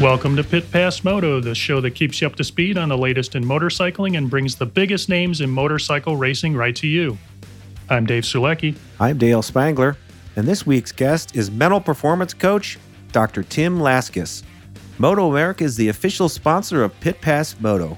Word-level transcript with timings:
Welcome 0.00 0.36
to 0.36 0.44
Pit 0.44 0.70
Pass 0.70 1.04
Moto, 1.04 1.40
the 1.40 1.54
show 1.54 1.80
that 1.80 1.92
keeps 1.92 2.20
you 2.20 2.26
up 2.26 2.36
to 2.36 2.44
speed 2.44 2.76
on 2.76 2.90
the 2.90 2.98
latest 2.98 3.34
in 3.34 3.42
motorcycling 3.42 4.18
and 4.18 4.28
brings 4.28 4.54
the 4.54 4.66
biggest 4.66 5.08
names 5.08 5.40
in 5.40 5.48
motorcycle 5.48 6.18
racing 6.18 6.54
right 6.54 6.76
to 6.76 6.86
you. 6.86 7.16
I'm 7.88 8.04
Dave 8.04 8.24
Sulecki. 8.24 8.76
I'm 9.00 9.16
Dale 9.16 9.40
Spangler, 9.40 9.96
and 10.36 10.46
this 10.46 10.66
week's 10.66 10.92
guest 10.92 11.34
is 11.34 11.50
mental 11.50 11.80
performance 11.80 12.34
coach 12.34 12.78
Dr. 13.12 13.42
Tim 13.42 13.78
Laskis. 13.78 14.42
Moto 14.98 15.30
America 15.30 15.64
is 15.64 15.78
the 15.78 15.88
official 15.88 16.28
sponsor 16.28 16.84
of 16.84 17.00
Pit 17.00 17.22
Pass 17.22 17.58
Moto. 17.58 17.96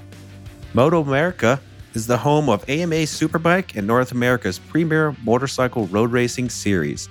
Moto 0.73 1.01
America 1.01 1.59
is 1.95 2.07
the 2.07 2.17
home 2.17 2.47
of 2.47 2.63
AMA 2.69 2.95
Superbike 2.95 3.75
and 3.75 3.85
North 3.85 4.13
America's 4.13 4.57
premier 4.57 5.13
motorcycle 5.25 5.85
road 5.87 6.13
racing 6.13 6.49
series. 6.49 7.09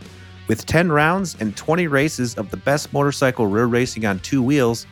With 0.49 0.65
10 0.65 0.91
rounds 0.91 1.37
and 1.41 1.55
20 1.55 1.89
races 1.89 2.35
of 2.37 2.51
the 2.51 2.57
best 2.57 2.91
motorcycle 2.95 3.47
road 3.47 3.71
racing 3.71 4.07
on 4.07 4.19
two 4.21 4.43
wheels, 4.43 4.87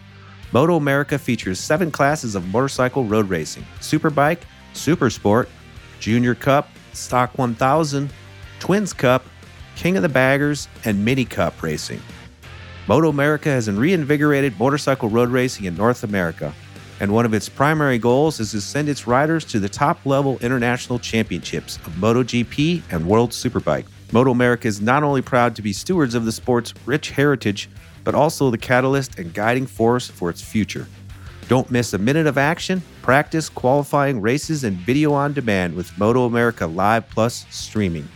Moto 0.52 0.76
America 0.76 1.18
features 1.18 1.58
seven 1.58 1.90
classes 1.90 2.34
of 2.34 2.46
motorcycle 2.48 3.04
road 3.04 3.30
racing 3.30 3.64
Superbike, 3.80 4.40
Super 4.74 5.08
Sport, 5.08 5.48
Junior 5.98 6.34
Cup, 6.34 6.68
Stock 6.92 7.36
1000, 7.38 8.10
Twins 8.60 8.92
Cup, 8.92 9.24
King 9.76 9.96
of 9.96 10.02
the 10.02 10.10
Baggers, 10.10 10.68
and 10.84 11.02
Mini 11.02 11.24
Cup 11.24 11.62
racing. 11.62 12.02
Moto 12.86 13.08
America 13.08 13.48
has 13.48 13.70
reinvigorated 13.70 14.58
motorcycle 14.58 15.08
road 15.08 15.30
racing 15.30 15.64
in 15.64 15.74
North 15.74 16.04
America, 16.04 16.54
and 17.00 17.10
one 17.10 17.24
of 17.24 17.32
its 17.32 17.48
primary 17.48 17.98
goals 17.98 18.40
is 18.40 18.50
to 18.50 18.60
send 18.60 18.90
its 18.90 19.06
riders 19.06 19.44
to 19.46 19.58
the 19.58 19.70
top 19.70 20.04
level 20.04 20.38
international 20.38 20.98
championships 20.98 21.76
of 21.78 21.94
MotoGP 21.94 22.82
and 22.90 23.06
World 23.06 23.30
Superbike. 23.30 23.86
Moto 24.12 24.30
America 24.30 24.68
is 24.68 24.80
not 24.80 25.02
only 25.02 25.22
proud 25.22 25.56
to 25.56 25.62
be 25.62 25.72
stewards 25.72 26.14
of 26.14 26.24
the 26.24 26.32
sport's 26.32 26.72
rich 26.84 27.10
heritage, 27.10 27.68
but 28.04 28.14
also 28.14 28.50
the 28.50 28.58
catalyst 28.58 29.18
and 29.18 29.34
guiding 29.34 29.66
force 29.66 30.08
for 30.08 30.30
its 30.30 30.40
future. 30.40 30.86
Don't 31.48 31.70
miss 31.70 31.92
a 31.92 31.98
minute 31.98 32.26
of 32.26 32.38
action, 32.38 32.82
practice, 33.02 33.48
qualifying 33.48 34.20
races, 34.20 34.64
and 34.64 34.76
video 34.76 35.12
on 35.12 35.32
demand 35.32 35.74
with 35.74 35.96
Moto 35.98 36.24
America 36.24 36.66
Live 36.66 37.08
Plus 37.08 37.46
streaming. 37.50 38.08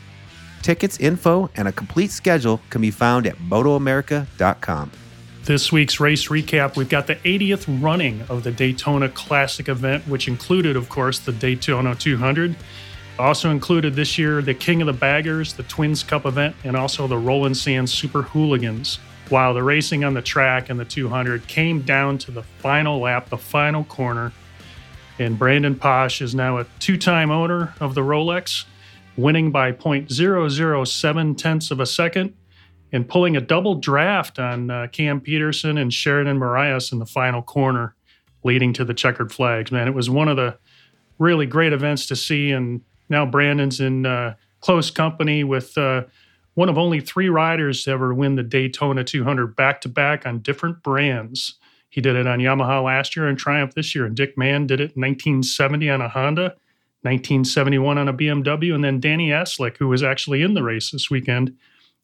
Tickets, 0.62 0.98
info, 0.98 1.50
and 1.56 1.66
a 1.66 1.72
complete 1.72 2.10
schedule 2.10 2.60
can 2.70 2.80
be 2.80 2.90
found 2.90 3.26
at 3.26 3.36
MotoAmerica.com. 3.38 4.90
This 5.44 5.72
week's 5.72 6.00
race 6.00 6.28
recap 6.28 6.76
we've 6.76 6.88
got 6.88 7.06
the 7.06 7.16
80th 7.16 7.82
running 7.82 8.22
of 8.28 8.44
the 8.44 8.52
Daytona 8.52 9.08
Classic 9.08 9.68
event, 9.68 10.06
which 10.06 10.28
included, 10.28 10.76
of 10.76 10.88
course, 10.88 11.18
the 11.18 11.32
Daytona 11.32 11.94
200. 11.94 12.56
Also 13.20 13.50
included 13.50 13.94
this 13.94 14.16
year 14.16 14.40
the 14.40 14.54
King 14.54 14.80
of 14.80 14.86
the 14.86 14.94
Baggers, 14.94 15.52
the 15.52 15.62
Twins 15.64 16.02
Cup 16.02 16.24
event, 16.24 16.56
and 16.64 16.74
also 16.74 17.06
the 17.06 17.18
Roland 17.18 17.56
Sands 17.56 17.92
Super 17.92 18.22
Hooligans. 18.22 18.98
While 19.28 19.52
the 19.52 19.62
racing 19.62 20.04
on 20.04 20.14
the 20.14 20.22
track 20.22 20.70
and 20.70 20.80
the 20.80 20.86
200 20.86 21.46
came 21.46 21.82
down 21.82 22.16
to 22.18 22.30
the 22.30 22.42
final 22.42 22.98
lap, 22.98 23.28
the 23.28 23.36
final 23.36 23.84
corner, 23.84 24.32
and 25.18 25.38
Brandon 25.38 25.74
Paasch 25.74 26.22
is 26.22 26.34
now 26.34 26.58
a 26.58 26.66
two 26.78 26.96
time 26.96 27.30
owner 27.30 27.74
of 27.78 27.94
the 27.94 28.00
Rolex, 28.00 28.64
winning 29.18 29.50
by 29.50 29.70
0.007 29.70 31.36
tenths 31.36 31.70
of 31.70 31.78
a 31.78 31.86
second 31.86 32.34
and 32.90 33.06
pulling 33.06 33.36
a 33.36 33.40
double 33.40 33.74
draft 33.74 34.38
on 34.38 34.70
uh, 34.70 34.86
Cam 34.90 35.20
Petersen 35.20 35.76
and 35.76 35.92
Sheridan 35.92 36.38
Morais 36.38 36.88
in 36.90 36.98
the 36.98 37.06
final 37.06 37.42
corner, 37.42 37.94
leading 38.44 38.72
to 38.72 38.84
the 38.84 38.94
checkered 38.94 39.30
flags. 39.30 39.70
Man, 39.70 39.86
it 39.86 39.94
was 39.94 40.08
one 40.08 40.28
of 40.28 40.36
the 40.36 40.56
really 41.18 41.44
great 41.46 41.74
events 41.74 42.06
to 42.06 42.16
see. 42.16 42.50
And 42.50 42.80
now 43.10 43.26
Brandon's 43.26 43.80
in 43.80 44.06
uh, 44.06 44.34
close 44.60 44.90
company 44.90 45.44
with 45.44 45.76
uh, 45.76 46.04
one 46.54 46.68
of 46.68 46.78
only 46.78 47.00
three 47.00 47.28
riders 47.28 47.84
to 47.84 47.90
ever 47.90 48.14
win 48.14 48.36
the 48.36 48.42
Daytona 48.42 49.04
200 49.04 49.56
back 49.56 49.80
to 49.82 49.88
back 49.88 50.26
on 50.26 50.40
different 50.40 50.82
brands. 50.82 51.54
He 51.88 52.00
did 52.00 52.16
it 52.16 52.26
on 52.26 52.38
Yamaha 52.38 52.84
last 52.84 53.16
year 53.16 53.26
and 53.26 53.36
Triumph 53.36 53.74
this 53.74 53.94
year. 53.94 54.06
And 54.06 54.16
Dick 54.16 54.38
Mann 54.38 54.66
did 54.66 54.80
it 54.80 54.94
in 54.94 55.02
1970 55.02 55.90
on 55.90 56.00
a 56.00 56.08
Honda, 56.08 56.54
1971 57.02 57.98
on 57.98 58.08
a 58.08 58.14
BMW. 58.14 58.74
And 58.74 58.84
then 58.84 59.00
Danny 59.00 59.30
Eslick, 59.30 59.76
who 59.76 59.88
was 59.88 60.02
actually 60.02 60.42
in 60.42 60.54
the 60.54 60.62
race 60.62 60.90
this 60.90 61.10
weekend, 61.10 61.56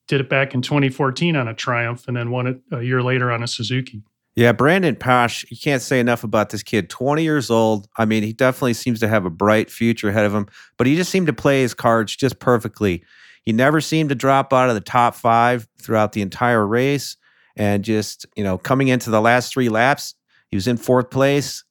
did 0.08 0.20
it 0.20 0.28
back 0.28 0.54
in 0.54 0.62
2014 0.62 1.36
on 1.36 1.48
a 1.48 1.54
Triumph 1.54 2.08
and 2.08 2.16
then 2.16 2.30
won 2.30 2.46
it 2.46 2.60
a 2.72 2.82
year 2.82 3.02
later 3.02 3.30
on 3.30 3.42
a 3.42 3.46
Suzuki. 3.46 4.02
Yeah, 4.36 4.52
Brandon 4.52 4.94
Paasch, 4.94 5.50
you 5.50 5.56
can't 5.56 5.80
say 5.80 5.98
enough 5.98 6.22
about 6.22 6.50
this 6.50 6.62
kid. 6.62 6.90
20 6.90 7.22
years 7.22 7.50
old. 7.50 7.88
I 7.96 8.04
mean, 8.04 8.22
he 8.22 8.34
definitely 8.34 8.74
seems 8.74 9.00
to 9.00 9.08
have 9.08 9.24
a 9.24 9.30
bright 9.30 9.70
future 9.70 10.10
ahead 10.10 10.26
of 10.26 10.34
him, 10.34 10.46
but 10.76 10.86
he 10.86 10.94
just 10.94 11.10
seemed 11.10 11.26
to 11.28 11.32
play 11.32 11.62
his 11.62 11.72
cards 11.72 12.14
just 12.14 12.38
perfectly. 12.38 13.02
He 13.44 13.52
never 13.52 13.80
seemed 13.80 14.10
to 14.10 14.14
drop 14.14 14.52
out 14.52 14.68
of 14.68 14.74
the 14.74 14.82
top 14.82 15.14
five 15.14 15.66
throughout 15.80 16.12
the 16.12 16.20
entire 16.20 16.66
race. 16.66 17.16
And 17.56 17.82
just, 17.82 18.26
you 18.36 18.44
know, 18.44 18.58
coming 18.58 18.88
into 18.88 19.08
the 19.08 19.22
last 19.22 19.54
three 19.54 19.70
laps, 19.70 20.14
he 20.50 20.56
was 20.56 20.68
in 20.68 20.76
fourth 20.76 21.08
place, 21.08 21.64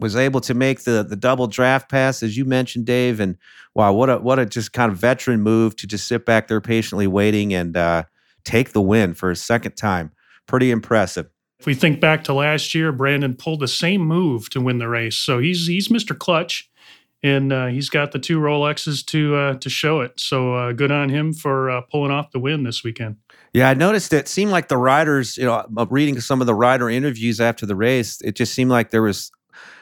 was 0.00 0.16
able 0.16 0.40
to 0.42 0.54
make 0.54 0.84
the 0.84 1.04
the 1.06 1.16
double 1.16 1.46
draft 1.46 1.90
pass, 1.90 2.22
as 2.22 2.38
you 2.38 2.46
mentioned, 2.46 2.86
Dave. 2.86 3.20
And 3.20 3.36
wow, 3.74 3.92
what 3.92 4.08
a 4.08 4.16
what 4.16 4.38
a 4.38 4.46
just 4.46 4.72
kind 4.72 4.90
of 4.90 4.96
veteran 4.96 5.42
move 5.42 5.76
to 5.76 5.86
just 5.86 6.08
sit 6.08 6.24
back 6.24 6.48
there 6.48 6.62
patiently 6.62 7.06
waiting 7.06 7.52
and 7.52 7.76
uh, 7.76 8.04
take 8.44 8.72
the 8.72 8.80
win 8.80 9.12
for 9.12 9.30
a 9.30 9.36
second 9.36 9.76
time. 9.76 10.12
Pretty 10.46 10.70
impressive. 10.70 11.28
If 11.58 11.66
we 11.66 11.74
think 11.74 12.00
back 12.00 12.24
to 12.24 12.34
last 12.34 12.74
year, 12.74 12.92
Brandon 12.92 13.34
pulled 13.34 13.60
the 13.60 13.68
same 13.68 14.02
move 14.02 14.50
to 14.50 14.60
win 14.60 14.78
the 14.78 14.88
race. 14.88 15.16
So 15.16 15.38
he's 15.38 15.66
he's 15.66 15.88
Mr. 15.88 16.16
Clutch, 16.16 16.70
and 17.22 17.52
uh, 17.52 17.66
he's 17.66 17.88
got 17.88 18.12
the 18.12 18.18
two 18.18 18.38
Rolexes 18.38 19.04
to 19.06 19.34
uh, 19.34 19.54
to 19.58 19.70
show 19.70 20.00
it. 20.00 20.20
So 20.20 20.54
uh, 20.54 20.72
good 20.72 20.92
on 20.92 21.08
him 21.08 21.32
for 21.32 21.70
uh, 21.70 21.80
pulling 21.80 22.12
off 22.12 22.30
the 22.30 22.38
win 22.38 22.62
this 22.62 22.84
weekend. 22.84 23.16
Yeah, 23.52 23.70
I 23.70 23.74
noticed 23.74 24.12
it 24.12 24.28
seemed 24.28 24.50
like 24.50 24.68
the 24.68 24.76
riders, 24.76 25.38
you 25.38 25.46
know, 25.46 25.64
reading 25.88 26.20
some 26.20 26.42
of 26.42 26.46
the 26.46 26.54
rider 26.54 26.90
interviews 26.90 27.40
after 27.40 27.64
the 27.64 27.74
race, 27.74 28.20
it 28.20 28.36
just 28.36 28.52
seemed 28.52 28.70
like 28.70 28.90
there 28.90 29.00
was 29.02 29.32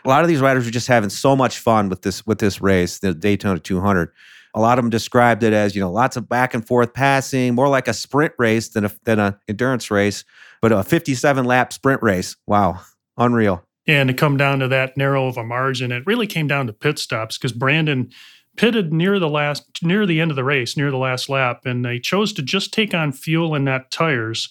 a 0.04 0.08
lot 0.08 0.22
of 0.22 0.28
these 0.28 0.40
riders 0.40 0.64
were 0.64 0.70
just 0.70 0.86
having 0.86 1.10
so 1.10 1.34
much 1.34 1.58
fun 1.58 1.88
with 1.88 2.02
this 2.02 2.26
with 2.26 2.38
this 2.38 2.60
race, 2.60 2.98
the 2.98 3.14
Daytona 3.14 3.58
200. 3.58 4.10
A 4.56 4.60
lot 4.60 4.78
of 4.78 4.84
them 4.84 4.90
described 4.90 5.42
it 5.42 5.52
as 5.52 5.74
you 5.74 5.80
know 5.80 5.90
lots 5.90 6.16
of 6.16 6.28
back 6.28 6.54
and 6.54 6.66
forth 6.66 6.94
passing, 6.94 7.54
more 7.54 7.68
like 7.68 7.88
a 7.88 7.94
sprint 7.94 8.32
race 8.38 8.68
than 8.68 8.84
a 8.84 8.90
than 9.04 9.18
an 9.18 9.34
endurance 9.48 9.90
race, 9.90 10.24
but 10.64 10.72
a 10.72 10.82
57 10.82 11.44
lap 11.44 11.74
sprint 11.74 12.02
race. 12.02 12.36
Wow, 12.46 12.80
unreal. 13.18 13.62
And 13.86 14.08
to 14.08 14.14
come 14.14 14.38
down 14.38 14.60
to 14.60 14.68
that 14.68 14.96
narrow 14.96 15.26
of 15.26 15.36
a 15.36 15.44
margin, 15.44 15.92
it 15.92 16.06
really 16.06 16.26
came 16.26 16.48
down 16.48 16.68
to 16.68 16.72
pit 16.72 16.98
stops 16.98 17.36
because 17.36 17.52
Brandon 17.52 18.10
pitted 18.56 18.90
near 18.90 19.18
the 19.18 19.28
last 19.28 19.82
near 19.82 20.06
the 20.06 20.22
end 20.22 20.30
of 20.30 20.36
the 20.36 20.42
race, 20.42 20.74
near 20.74 20.90
the 20.90 20.96
last 20.96 21.28
lap, 21.28 21.66
and 21.66 21.84
they 21.84 21.98
chose 21.98 22.32
to 22.32 22.42
just 22.42 22.72
take 22.72 22.94
on 22.94 23.12
fuel 23.12 23.54
and 23.54 23.66
not 23.66 23.90
tires. 23.90 24.48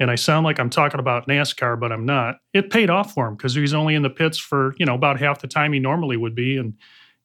And 0.00 0.10
I 0.10 0.16
sound 0.16 0.42
like 0.42 0.58
I'm 0.58 0.68
talking 0.68 0.98
about 0.98 1.28
NASCAR, 1.28 1.78
but 1.78 1.92
I'm 1.92 2.04
not. 2.04 2.38
It 2.52 2.70
paid 2.70 2.90
off 2.90 3.14
for 3.14 3.28
him 3.28 3.36
because 3.36 3.54
he's 3.54 3.72
only 3.72 3.94
in 3.94 4.02
the 4.02 4.10
pits 4.10 4.38
for 4.38 4.74
you 4.78 4.86
know 4.86 4.96
about 4.96 5.20
half 5.20 5.42
the 5.42 5.46
time 5.46 5.72
he 5.72 5.78
normally 5.78 6.16
would 6.16 6.34
be, 6.34 6.56
and 6.56 6.74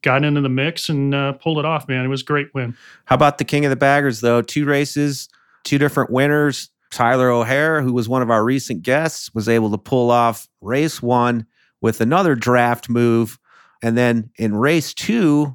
got 0.03 0.23
into 0.23 0.41
the 0.41 0.49
mix 0.49 0.89
and 0.89 1.15
uh, 1.15 1.33
pulled 1.33 1.57
it 1.57 1.65
off. 1.65 1.87
Man, 1.87 2.05
it 2.05 2.09
was 2.09 2.21
a 2.21 2.25
great 2.25 2.53
win. 2.53 2.77
How 3.05 3.15
about 3.15 3.39
the 3.39 3.45
King 3.45 3.65
of 3.65 3.71
the 3.71 3.75
Baggers 3.75 4.21
though? 4.21 4.43
Two 4.43 4.65
races, 4.65 5.27
two 5.63 5.79
different 5.79 6.11
winners. 6.11 6.69
Tyler 6.91 7.29
O'Hara, 7.29 7.83
who 7.83 7.93
was 7.93 8.09
one 8.09 8.21
of 8.21 8.31
our 8.31 8.43
recent 8.43 8.81
guests, 8.83 9.33
was 9.33 9.49
able 9.49 9.71
to 9.71 9.77
pull 9.77 10.11
off 10.11 10.47
race 10.61 11.01
one 11.01 11.45
with 11.81 12.01
another 12.01 12.35
draft 12.35 12.89
move. 12.89 13.37
And 13.83 13.97
then 13.97 14.31
in 14.37 14.55
race 14.55 14.93
two, 14.93 15.53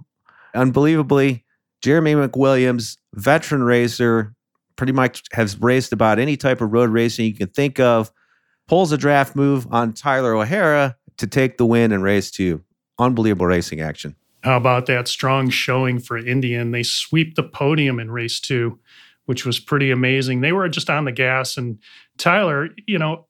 unbelievably, 0.55 1.45
Jeremy 1.81 2.15
McWilliams, 2.15 2.97
veteran 3.15 3.63
racer, 3.63 4.35
pretty 4.77 4.93
much 4.93 5.23
has 5.33 5.61
raced 5.61 5.93
about 5.93 6.19
any 6.19 6.37
type 6.37 6.61
of 6.61 6.73
road 6.73 6.91
racing 6.91 7.27
you 7.27 7.35
can 7.35 7.49
think 7.49 7.81
of, 7.81 8.11
pulls 8.69 8.93
a 8.93 8.97
draft 8.97 9.35
move 9.35 9.67
on 9.71 9.93
Tyler 9.93 10.35
O'Hara 10.35 10.97
to 11.17 11.27
take 11.27 11.59
the 11.59 11.67
win 11.67 11.93
in 11.93 12.03
race 12.03 12.31
two. 12.31 12.63
Unbelievable 12.99 13.47
racing 13.47 13.81
action. 13.81 14.15
How 14.43 14.57
about 14.57 14.87
that 14.87 15.09
strong 15.09 15.51
showing 15.51 15.99
for 15.99 16.19
Indian? 16.19 16.73
They 16.73 16.83
sweep 16.83 17.35
the 17.35 17.43
podium 17.43 18.01
in 18.01 18.11
race 18.11 18.41
two, 18.41 18.79
which 19.27 19.47
was 19.47 19.59
pretty 19.59 19.91
amazing. 19.91 20.41
They 20.41 20.53
were 20.53 20.69
just 20.69 20.91
on 20.91 21.05
the 21.05 21.13
gas, 21.13 21.57
and 21.57 21.79
Tyler, 22.19 22.71
you 22.87 22.99
know, 22.99 23.27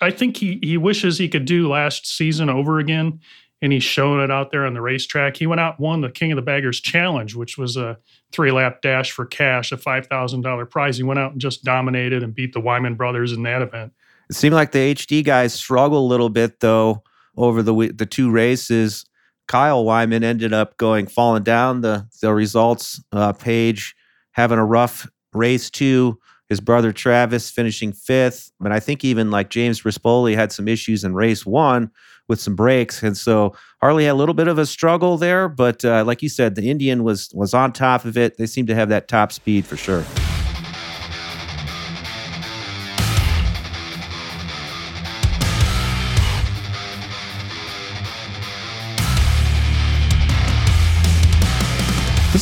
I 0.00 0.10
think 0.10 0.36
he 0.36 0.58
he 0.62 0.76
wishes 0.76 1.18
he 1.18 1.28
could 1.28 1.44
do 1.44 1.68
last 1.68 2.06
season 2.06 2.50
over 2.50 2.78
again, 2.78 3.20
and 3.62 3.72
he's 3.72 3.84
showing 3.84 4.22
it 4.22 4.30
out 4.30 4.50
there 4.50 4.66
on 4.66 4.74
the 4.74 4.80
racetrack. 4.80 5.36
He 5.36 5.46
went 5.46 5.60
out 5.60 5.80
won 5.80 6.00
the 6.00 6.10
King 6.10 6.32
of 6.32 6.36
the 6.36 6.42
Baggers 6.42 6.80
Challenge, 6.80 7.34
which 7.34 7.56
was 7.56 7.76
a 7.76 7.98
three 8.32 8.52
lap 8.52 8.82
dash 8.82 9.10
for 9.10 9.24
cash, 9.24 9.72
a 9.72 9.76
five 9.76 10.06
thousand 10.06 10.42
dollar 10.42 10.66
prize. 10.66 10.96
He 10.96 11.02
went 11.02 11.18
out 11.18 11.32
and 11.32 11.40
just 11.40 11.64
dominated 11.64 12.22
and 12.22 12.34
beat 12.34 12.52
the 12.52 12.60
Wyman 12.60 12.94
brothers 12.94 13.32
in 13.32 13.42
that 13.44 13.62
event. 13.62 13.92
It 14.28 14.34
seemed 14.34 14.54
like 14.54 14.72
the 14.72 14.94
HD 14.94 15.24
guys 15.24 15.54
struggled 15.54 16.04
a 16.04 16.08
little 16.08 16.30
bit 16.30 16.60
though 16.60 17.02
over 17.36 17.62
the 17.62 17.92
the 17.94 18.06
two 18.06 18.30
races. 18.30 19.04
Kyle 19.48 19.84
Wyman 19.84 20.24
ended 20.24 20.52
up 20.52 20.76
going 20.76 21.06
falling 21.06 21.44
down 21.44 21.80
the 21.80 22.08
the 22.20 22.34
results 22.34 23.02
uh, 23.12 23.32
page, 23.32 23.94
having 24.32 24.58
a 24.58 24.64
rough 24.64 25.08
race 25.36 25.70
two. 25.70 26.18
His 26.48 26.60
brother 26.60 26.92
Travis 26.92 27.50
finishing 27.50 27.92
fifth, 27.92 28.52
but 28.60 28.70
I 28.70 28.78
think 28.78 29.04
even 29.04 29.32
like 29.32 29.50
James 29.50 29.82
Rispoli 29.82 30.36
had 30.36 30.52
some 30.52 30.68
issues 30.68 31.02
in 31.02 31.12
race 31.12 31.44
one 31.44 31.90
with 32.28 32.40
some 32.40 32.54
brakes, 32.54 33.02
and 33.02 33.16
so 33.16 33.52
Harley 33.80 34.04
had 34.04 34.12
a 34.12 34.14
little 34.14 34.34
bit 34.34 34.46
of 34.46 34.56
a 34.56 34.64
struggle 34.64 35.16
there. 35.16 35.48
But 35.48 35.84
uh, 35.84 36.04
like 36.04 36.22
you 36.22 36.28
said, 36.28 36.54
the 36.54 36.70
Indian 36.70 37.02
was 37.02 37.30
was 37.34 37.52
on 37.52 37.72
top 37.72 38.04
of 38.04 38.16
it. 38.16 38.38
They 38.38 38.46
seem 38.46 38.66
to 38.66 38.76
have 38.76 38.88
that 38.90 39.08
top 39.08 39.32
speed 39.32 39.66
for 39.66 39.76
sure. 39.76 40.04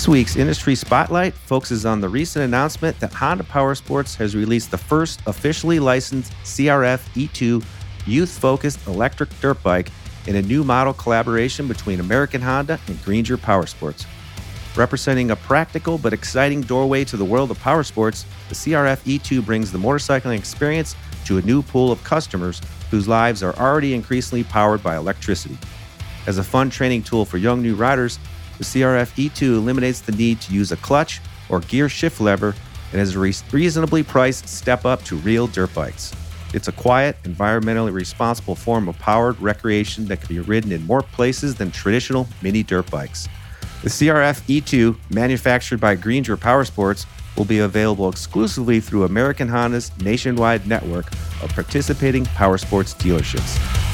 This 0.05 0.11
week's 0.11 0.37
Industry 0.37 0.75
Spotlight 0.75 1.33
focuses 1.33 1.87
on 1.87 2.03
the 2.03 2.11
recent 2.11 2.45
announcement 2.45 3.01
that 3.01 3.11
Honda 3.15 3.43
Powersports 3.43 4.15
has 4.17 4.37
released 4.37 4.71
the 4.71 4.77
first 4.77 5.23
officially 5.27 5.81
licensed 5.81 6.31
CRF 6.45 7.01
E2 7.15 7.65
youth 8.07 8.39
focused 8.39 8.87
electric 8.87 9.31
dirt 9.41 9.63
bike 9.63 9.91
in 10.27 10.37
a 10.37 10.43
new 10.43 10.63
model 10.63 10.93
collaboration 10.93 11.67
between 11.67 12.01
American 12.01 12.43
Honda 12.43 12.79
and 12.87 13.03
Greenger 13.03 13.39
Powersports. 13.39 14.05
Representing 14.77 15.31
a 15.31 15.37
practical 15.37 15.97
but 15.97 16.13
exciting 16.13 16.61
doorway 16.61 17.03
to 17.05 17.17
the 17.17 17.25
world 17.25 17.51
of 17.51 17.59
powersports, 17.61 18.27
the 18.51 18.55
CRF 18.55 18.99
E2 19.05 19.43
brings 19.43 19.73
the 19.73 19.79
motorcycling 19.79 20.37
experience 20.37 20.95
to 21.25 21.39
a 21.39 21.43
new 21.43 21.63
pool 21.63 21.91
of 21.91 22.05
customers 22.05 22.61
whose 22.91 23.09
lives 23.09 23.43
are 23.43 23.57
already 23.57 23.95
increasingly 23.95 24.45
powered 24.45 24.83
by 24.83 24.97
electricity. 24.97 25.57
As 26.27 26.37
a 26.37 26.45
fun 26.45 26.69
training 26.69 27.05
tool 27.05 27.25
for 27.25 27.39
young 27.39 27.63
new 27.63 27.75
riders, 27.75 28.19
the 28.59 28.65
CRF 28.65 29.13
E2 29.17 29.43
eliminates 29.43 30.01
the 30.01 30.13
need 30.13 30.41
to 30.43 30.53
use 30.53 30.73
a 30.73 30.77
clutch 30.77 31.21
or 31.49 31.61
gear 31.61 31.89
shift 31.89 32.21
lever 32.21 32.55
and 32.93 33.01
is 33.01 33.17
a 33.17 33.19
reasonably 33.19 34.03
priced 34.03 34.49
step 34.49 34.85
up 34.85 35.03
to 35.05 35.17
real 35.17 35.47
dirt 35.47 35.75
bikes. 35.75 36.13
It's 36.53 36.69
a 36.69 36.73
quiet, 36.73 37.17
environmentally 37.25 37.93
responsible 37.93 38.55
form 38.55 38.89
of 38.89 38.97
powered 38.99 39.41
recreation 39.41 40.07
that 40.07 40.21
can 40.21 40.29
be 40.29 40.39
ridden 40.39 40.71
in 40.71 40.87
more 40.87 41.03
places 41.03 41.57
than 41.57 41.73
traditional 41.73 42.29
mini 42.43 42.63
dirt 42.63 42.89
bikes. 42.91 43.29
The 43.83 43.91
CRF 43.91 44.41
E2, 44.43 44.97
manufactured 45.11 45.81
by 45.81 45.97
Greenger 45.97 46.37
Powersports, 46.37 47.07
will 47.37 47.45
be 47.45 47.59
available 47.59 48.09
exclusively 48.09 48.79
through 48.79 49.05
American 49.05 49.49
Honda's 49.49 49.91
nationwide 49.99 50.67
network 50.67 51.11
of 51.43 51.51
participating 51.51 52.25
powersports 52.27 52.95
dealerships. 52.95 53.94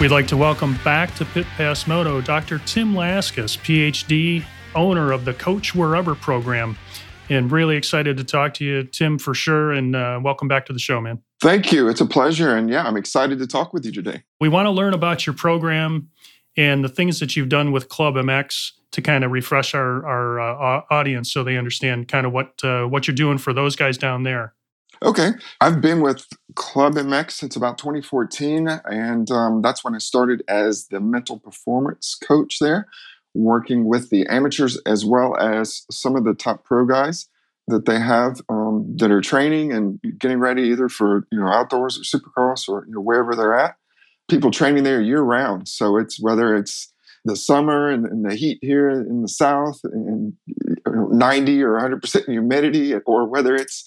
We'd 0.00 0.10
like 0.10 0.26
to 0.26 0.36
welcome 0.36 0.76
back 0.82 1.14
to 1.14 1.24
Pit 1.24 1.46
Pass 1.56 1.86
Moto 1.86 2.20
Dr. 2.20 2.58
Tim 2.58 2.94
Laskis, 2.94 3.56
PhD, 3.58 4.44
owner 4.74 5.12
of 5.12 5.24
the 5.24 5.32
Coach 5.32 5.72
Wherever 5.72 6.16
program. 6.16 6.76
And 7.30 7.50
really 7.50 7.76
excited 7.76 8.16
to 8.16 8.24
talk 8.24 8.54
to 8.54 8.64
you, 8.64 8.82
Tim, 8.82 9.18
for 9.18 9.34
sure. 9.34 9.72
And 9.72 9.94
uh, 9.94 10.20
welcome 10.22 10.48
back 10.48 10.66
to 10.66 10.72
the 10.72 10.80
show, 10.80 11.00
man. 11.00 11.22
Thank 11.40 11.72
you. 11.72 11.88
It's 11.88 12.00
a 12.00 12.06
pleasure. 12.06 12.56
And 12.56 12.68
yeah, 12.68 12.82
I'm 12.82 12.96
excited 12.96 13.38
to 13.38 13.46
talk 13.46 13.72
with 13.72 13.86
you 13.86 13.92
today. 13.92 14.24
We 14.40 14.48
want 14.48 14.66
to 14.66 14.70
learn 14.70 14.94
about 14.94 15.26
your 15.26 15.34
program 15.34 16.10
and 16.56 16.84
the 16.84 16.88
things 16.88 17.20
that 17.20 17.36
you've 17.36 17.48
done 17.48 17.70
with 17.70 17.88
Club 17.88 18.14
MX 18.14 18.72
to 18.90 19.00
kind 19.00 19.22
of 19.22 19.30
refresh 19.30 19.74
our, 19.74 20.04
our 20.04 20.40
uh, 20.40 20.82
audience 20.90 21.32
so 21.32 21.44
they 21.44 21.56
understand 21.56 22.08
kind 22.08 22.26
of 22.26 22.32
what, 22.32 22.62
uh, 22.64 22.84
what 22.84 23.06
you're 23.06 23.14
doing 23.14 23.38
for 23.38 23.52
those 23.52 23.76
guys 23.76 23.96
down 23.96 24.24
there. 24.24 24.54
Okay. 25.04 25.32
I've 25.60 25.82
been 25.82 26.00
with 26.00 26.26
Club 26.56 26.94
MX 26.94 27.32
since 27.32 27.56
about 27.56 27.78
2014, 27.78 28.68
and 28.86 29.30
um, 29.30 29.62
that's 29.62 29.84
when 29.84 29.94
I 29.94 29.98
started 29.98 30.42
as 30.48 30.88
the 30.88 31.00
mental 31.00 31.38
performance 31.38 32.16
coach 32.16 32.58
there, 32.58 32.88
working 33.34 33.86
with 33.86 34.10
the 34.10 34.26
amateurs 34.28 34.78
as 34.86 35.04
well 35.04 35.36
as 35.38 35.86
some 35.90 36.16
of 36.16 36.24
the 36.24 36.34
top 36.34 36.64
pro 36.64 36.86
guys 36.86 37.28
that 37.68 37.86
they 37.86 38.00
have 38.00 38.40
um, 38.48 38.96
that 38.98 39.10
are 39.10 39.22
training 39.22 39.72
and 39.72 40.00
getting 40.18 40.38
ready 40.38 40.64
either 40.64 40.88
for 40.88 41.26
you 41.30 41.40
know 41.40 41.48
outdoors 41.48 41.98
or 41.98 42.02
supercross 42.02 42.68
or 42.68 42.86
you 42.86 42.94
know 42.94 43.00
wherever 43.00 43.36
they're 43.36 43.58
at. 43.58 43.76
People 44.28 44.52
training 44.52 44.84
there 44.84 45.02
year 45.02 45.22
round, 45.22 45.68
so 45.68 45.98
it's 45.98 46.18
whether 46.20 46.56
it's 46.56 46.92
the 47.26 47.36
summer 47.36 47.90
and, 47.90 48.06
and 48.06 48.24
the 48.24 48.34
heat 48.34 48.58
here 48.62 48.90
in 48.90 49.22
the 49.22 49.28
south 49.28 49.80
and 49.84 50.34
you 50.46 50.76
90 50.86 51.62
or 51.62 51.72
100% 51.72 52.24
humidity, 52.26 52.94
or 53.06 53.26
whether 53.28 53.54
it's 53.54 53.84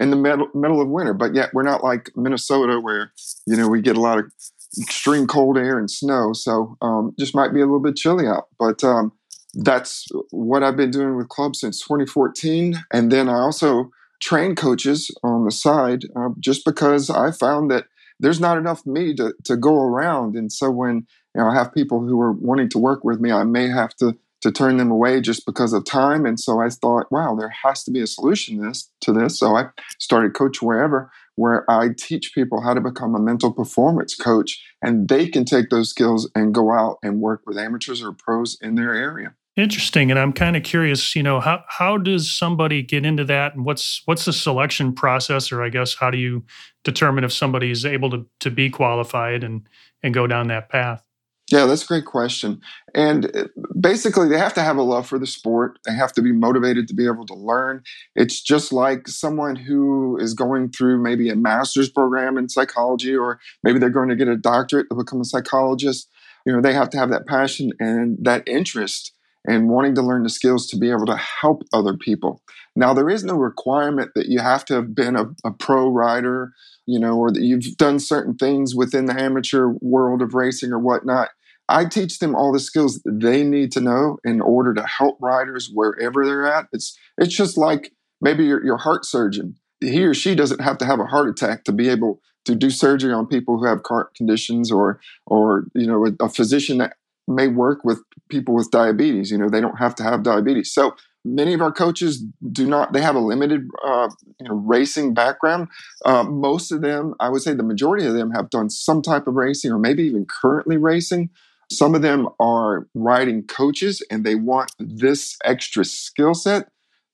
in 0.00 0.10
the 0.10 0.16
middle, 0.16 0.48
middle 0.54 0.80
of 0.80 0.88
winter. 0.88 1.14
But 1.14 1.34
yet 1.34 1.50
we're 1.52 1.62
not 1.62 1.84
like 1.84 2.10
Minnesota 2.16 2.80
where, 2.80 3.12
you 3.46 3.56
know, 3.56 3.68
we 3.68 3.82
get 3.82 3.96
a 3.96 4.00
lot 4.00 4.18
of 4.18 4.32
extreme 4.80 5.26
cold 5.26 5.58
air 5.58 5.78
and 5.78 5.90
snow. 5.90 6.32
So 6.32 6.76
um, 6.80 7.14
just 7.18 7.34
might 7.34 7.52
be 7.52 7.60
a 7.60 7.64
little 7.64 7.80
bit 7.82 7.96
chilly 7.96 8.26
out. 8.26 8.48
But 8.58 8.82
um, 8.82 9.12
that's 9.54 10.06
what 10.30 10.62
I've 10.62 10.76
been 10.76 10.90
doing 10.90 11.16
with 11.16 11.28
clubs 11.28 11.60
since 11.60 11.80
2014. 11.80 12.82
And 12.92 13.12
then 13.12 13.28
I 13.28 13.34
also 13.34 13.90
train 14.20 14.54
coaches 14.54 15.10
on 15.22 15.44
the 15.44 15.50
side 15.50 16.04
uh, 16.16 16.30
just 16.40 16.64
because 16.64 17.10
I 17.10 17.30
found 17.30 17.70
that 17.70 17.84
there's 18.18 18.40
not 18.40 18.58
enough 18.58 18.84
me 18.86 19.14
to, 19.14 19.34
to 19.44 19.56
go 19.56 19.74
around. 19.74 20.36
And 20.36 20.52
so 20.52 20.70
when 20.70 21.06
you 21.34 21.40
know, 21.40 21.48
I 21.48 21.54
have 21.54 21.72
people 21.72 22.00
who 22.00 22.20
are 22.20 22.32
wanting 22.32 22.68
to 22.70 22.78
work 22.78 23.04
with 23.04 23.20
me, 23.20 23.32
I 23.32 23.44
may 23.44 23.68
have 23.68 23.94
to 23.96 24.16
to 24.42 24.50
turn 24.50 24.76
them 24.76 24.90
away 24.90 25.20
just 25.20 25.44
because 25.46 25.72
of 25.72 25.84
time. 25.84 26.24
And 26.24 26.38
so 26.40 26.60
I 26.60 26.68
thought, 26.70 27.10
wow, 27.10 27.34
there 27.34 27.52
has 27.64 27.84
to 27.84 27.90
be 27.90 28.00
a 28.00 28.06
solution 28.06 28.60
this, 28.60 28.90
to 29.02 29.12
this. 29.12 29.38
So 29.38 29.56
I 29.56 29.66
started 29.98 30.34
Coach 30.34 30.62
Wherever, 30.62 31.10
where 31.36 31.70
I 31.70 31.90
teach 31.96 32.34
people 32.34 32.62
how 32.62 32.74
to 32.74 32.80
become 32.80 33.14
a 33.14 33.20
mental 33.20 33.52
performance 33.52 34.14
coach, 34.14 34.62
and 34.82 35.08
they 35.08 35.28
can 35.28 35.44
take 35.44 35.70
those 35.70 35.90
skills 35.90 36.30
and 36.34 36.54
go 36.54 36.72
out 36.72 36.98
and 37.02 37.20
work 37.20 37.42
with 37.46 37.58
amateurs 37.58 38.02
or 38.02 38.12
pros 38.12 38.58
in 38.60 38.74
their 38.74 38.94
area. 38.94 39.34
Interesting, 39.56 40.10
and 40.10 40.18
I'm 40.18 40.32
kind 40.32 40.56
of 40.56 40.62
curious. 40.62 41.16
You 41.16 41.22
know, 41.22 41.40
how 41.40 41.64
how 41.68 41.98
does 41.98 42.32
somebody 42.32 42.82
get 42.82 43.04
into 43.04 43.24
that, 43.24 43.54
and 43.54 43.64
what's 43.64 44.00
what's 44.04 44.24
the 44.24 44.32
selection 44.32 44.94
process, 44.94 45.50
or 45.50 45.62
I 45.62 45.70
guess 45.70 45.94
how 45.94 46.10
do 46.10 46.18
you 46.18 46.44
determine 46.84 47.24
if 47.24 47.32
somebody 47.32 47.70
is 47.70 47.84
able 47.84 48.10
to 48.10 48.26
to 48.40 48.50
be 48.50 48.70
qualified 48.70 49.42
and 49.42 49.68
and 50.02 50.14
go 50.14 50.26
down 50.26 50.48
that 50.48 50.68
path? 50.68 51.02
Yeah, 51.50 51.66
that's 51.66 51.82
a 51.82 51.86
great 51.86 52.04
question. 52.04 52.60
And 52.94 53.34
uh, 53.36 53.44
basically, 53.80 54.28
they 54.28 54.38
have 54.38 54.54
to 54.54 54.62
have 54.62 54.76
a 54.76 54.82
love 54.82 55.08
for 55.08 55.18
the 55.18 55.26
sport. 55.26 55.78
They 55.84 55.92
have 55.94 56.12
to 56.12 56.22
be 56.22 56.32
motivated 56.32 56.86
to 56.88 56.94
be 56.94 57.06
able 57.06 57.26
to 57.26 57.34
learn. 57.34 57.82
It's 58.14 58.40
just 58.40 58.72
like 58.72 59.08
someone 59.08 59.56
who 59.56 60.16
is 60.20 60.32
going 60.34 60.70
through 60.70 61.02
maybe 61.02 61.28
a 61.28 61.34
master's 61.36 61.88
program 61.90 62.38
in 62.38 62.48
psychology, 62.48 63.16
or 63.16 63.40
maybe 63.64 63.80
they're 63.80 63.90
going 63.90 64.10
to 64.10 64.16
get 64.16 64.28
a 64.28 64.36
doctorate 64.36 64.88
to 64.90 64.94
become 64.96 65.20
a 65.20 65.24
psychologist. 65.24 66.08
You 66.46 66.52
know, 66.52 66.60
they 66.60 66.72
have 66.72 66.90
to 66.90 66.98
have 66.98 67.10
that 67.10 67.26
passion 67.26 67.72
and 67.80 68.16
that 68.22 68.48
interest 68.48 69.12
and 69.46 69.68
wanting 69.68 69.94
to 69.96 70.02
learn 70.02 70.22
the 70.22 70.28
skills 70.28 70.68
to 70.68 70.76
be 70.78 70.90
able 70.90 71.06
to 71.06 71.16
help 71.16 71.62
other 71.72 71.96
people. 71.96 72.42
Now, 72.76 72.94
there 72.94 73.10
is 73.10 73.24
no 73.24 73.34
requirement 73.34 74.12
that 74.14 74.26
you 74.26 74.38
have 74.38 74.64
to 74.66 74.74
have 74.74 74.94
been 74.94 75.16
a, 75.16 75.24
a 75.44 75.50
pro 75.50 75.88
rider, 75.88 76.52
you 76.86 76.98
know, 77.00 77.16
or 77.18 77.32
that 77.32 77.42
you've 77.42 77.76
done 77.76 77.98
certain 77.98 78.36
things 78.36 78.74
within 78.74 79.06
the 79.06 79.18
amateur 79.20 79.68
world 79.80 80.22
of 80.22 80.34
racing 80.34 80.72
or 80.72 80.78
whatnot 80.78 81.30
I 81.70 81.84
teach 81.84 82.18
them 82.18 82.34
all 82.34 82.52
the 82.52 82.60
skills 82.60 83.00
that 83.02 83.20
they 83.20 83.44
need 83.44 83.72
to 83.72 83.80
know 83.80 84.18
in 84.24 84.40
order 84.40 84.74
to 84.74 84.82
help 84.86 85.18
riders 85.20 85.70
wherever 85.72 86.26
they're 86.26 86.46
at. 86.52 86.66
It's 86.72 86.98
it's 87.16 87.34
just 87.34 87.56
like 87.56 87.92
maybe 88.20 88.44
your, 88.44 88.64
your 88.64 88.76
heart 88.76 89.04
surgeon, 89.04 89.56
he 89.80 90.04
or 90.04 90.14
she 90.14 90.34
doesn't 90.34 90.60
have 90.60 90.78
to 90.78 90.84
have 90.84 91.00
a 91.00 91.06
heart 91.06 91.28
attack 91.28 91.64
to 91.64 91.72
be 91.72 91.88
able 91.88 92.20
to 92.46 92.54
do 92.54 92.70
surgery 92.70 93.12
on 93.12 93.26
people 93.26 93.58
who 93.58 93.66
have 93.66 93.80
heart 93.86 94.14
conditions 94.14 94.70
or 94.70 95.00
or 95.26 95.64
you 95.74 95.86
know 95.86 96.06
a, 96.06 96.24
a 96.24 96.28
physician 96.28 96.78
that 96.78 96.94
may 97.28 97.46
work 97.46 97.84
with 97.84 98.02
people 98.28 98.54
with 98.54 98.70
diabetes 98.70 99.30
you 99.30 99.38
know 99.38 99.48
they 99.48 99.60
don't 99.60 99.78
have 99.78 99.94
to 99.94 100.02
have 100.02 100.22
diabetes. 100.22 100.72
So 100.72 100.96
many 101.24 101.52
of 101.52 101.60
our 101.60 101.70
coaches 101.70 102.24
do 102.50 102.66
not 102.66 102.92
they 102.92 103.02
have 103.02 103.14
a 103.14 103.20
limited 103.20 103.68
uh, 103.84 104.08
you 104.40 104.48
know 104.48 104.54
racing 104.54 105.14
background. 105.14 105.68
Uh, 106.04 106.24
most 106.24 106.72
of 106.72 106.80
them 106.80 107.14
i 107.20 107.28
would 107.28 107.42
say 107.42 107.54
the 107.54 107.62
majority 107.62 108.06
of 108.06 108.14
them 108.14 108.32
have 108.32 108.50
done 108.50 108.70
some 108.70 109.02
type 109.02 109.26
of 109.26 109.34
racing 109.34 109.70
or 109.70 109.78
maybe 109.78 110.02
even 110.02 110.26
currently 110.26 110.76
racing 110.76 111.30
some 111.70 111.94
of 111.94 112.02
them 112.02 112.28
are 112.38 112.86
riding 112.94 113.46
coaches 113.46 114.02
and 114.10 114.24
they 114.24 114.34
want 114.34 114.72
this 114.78 115.36
extra 115.44 115.84
skill 115.84 116.34
set 116.34 116.68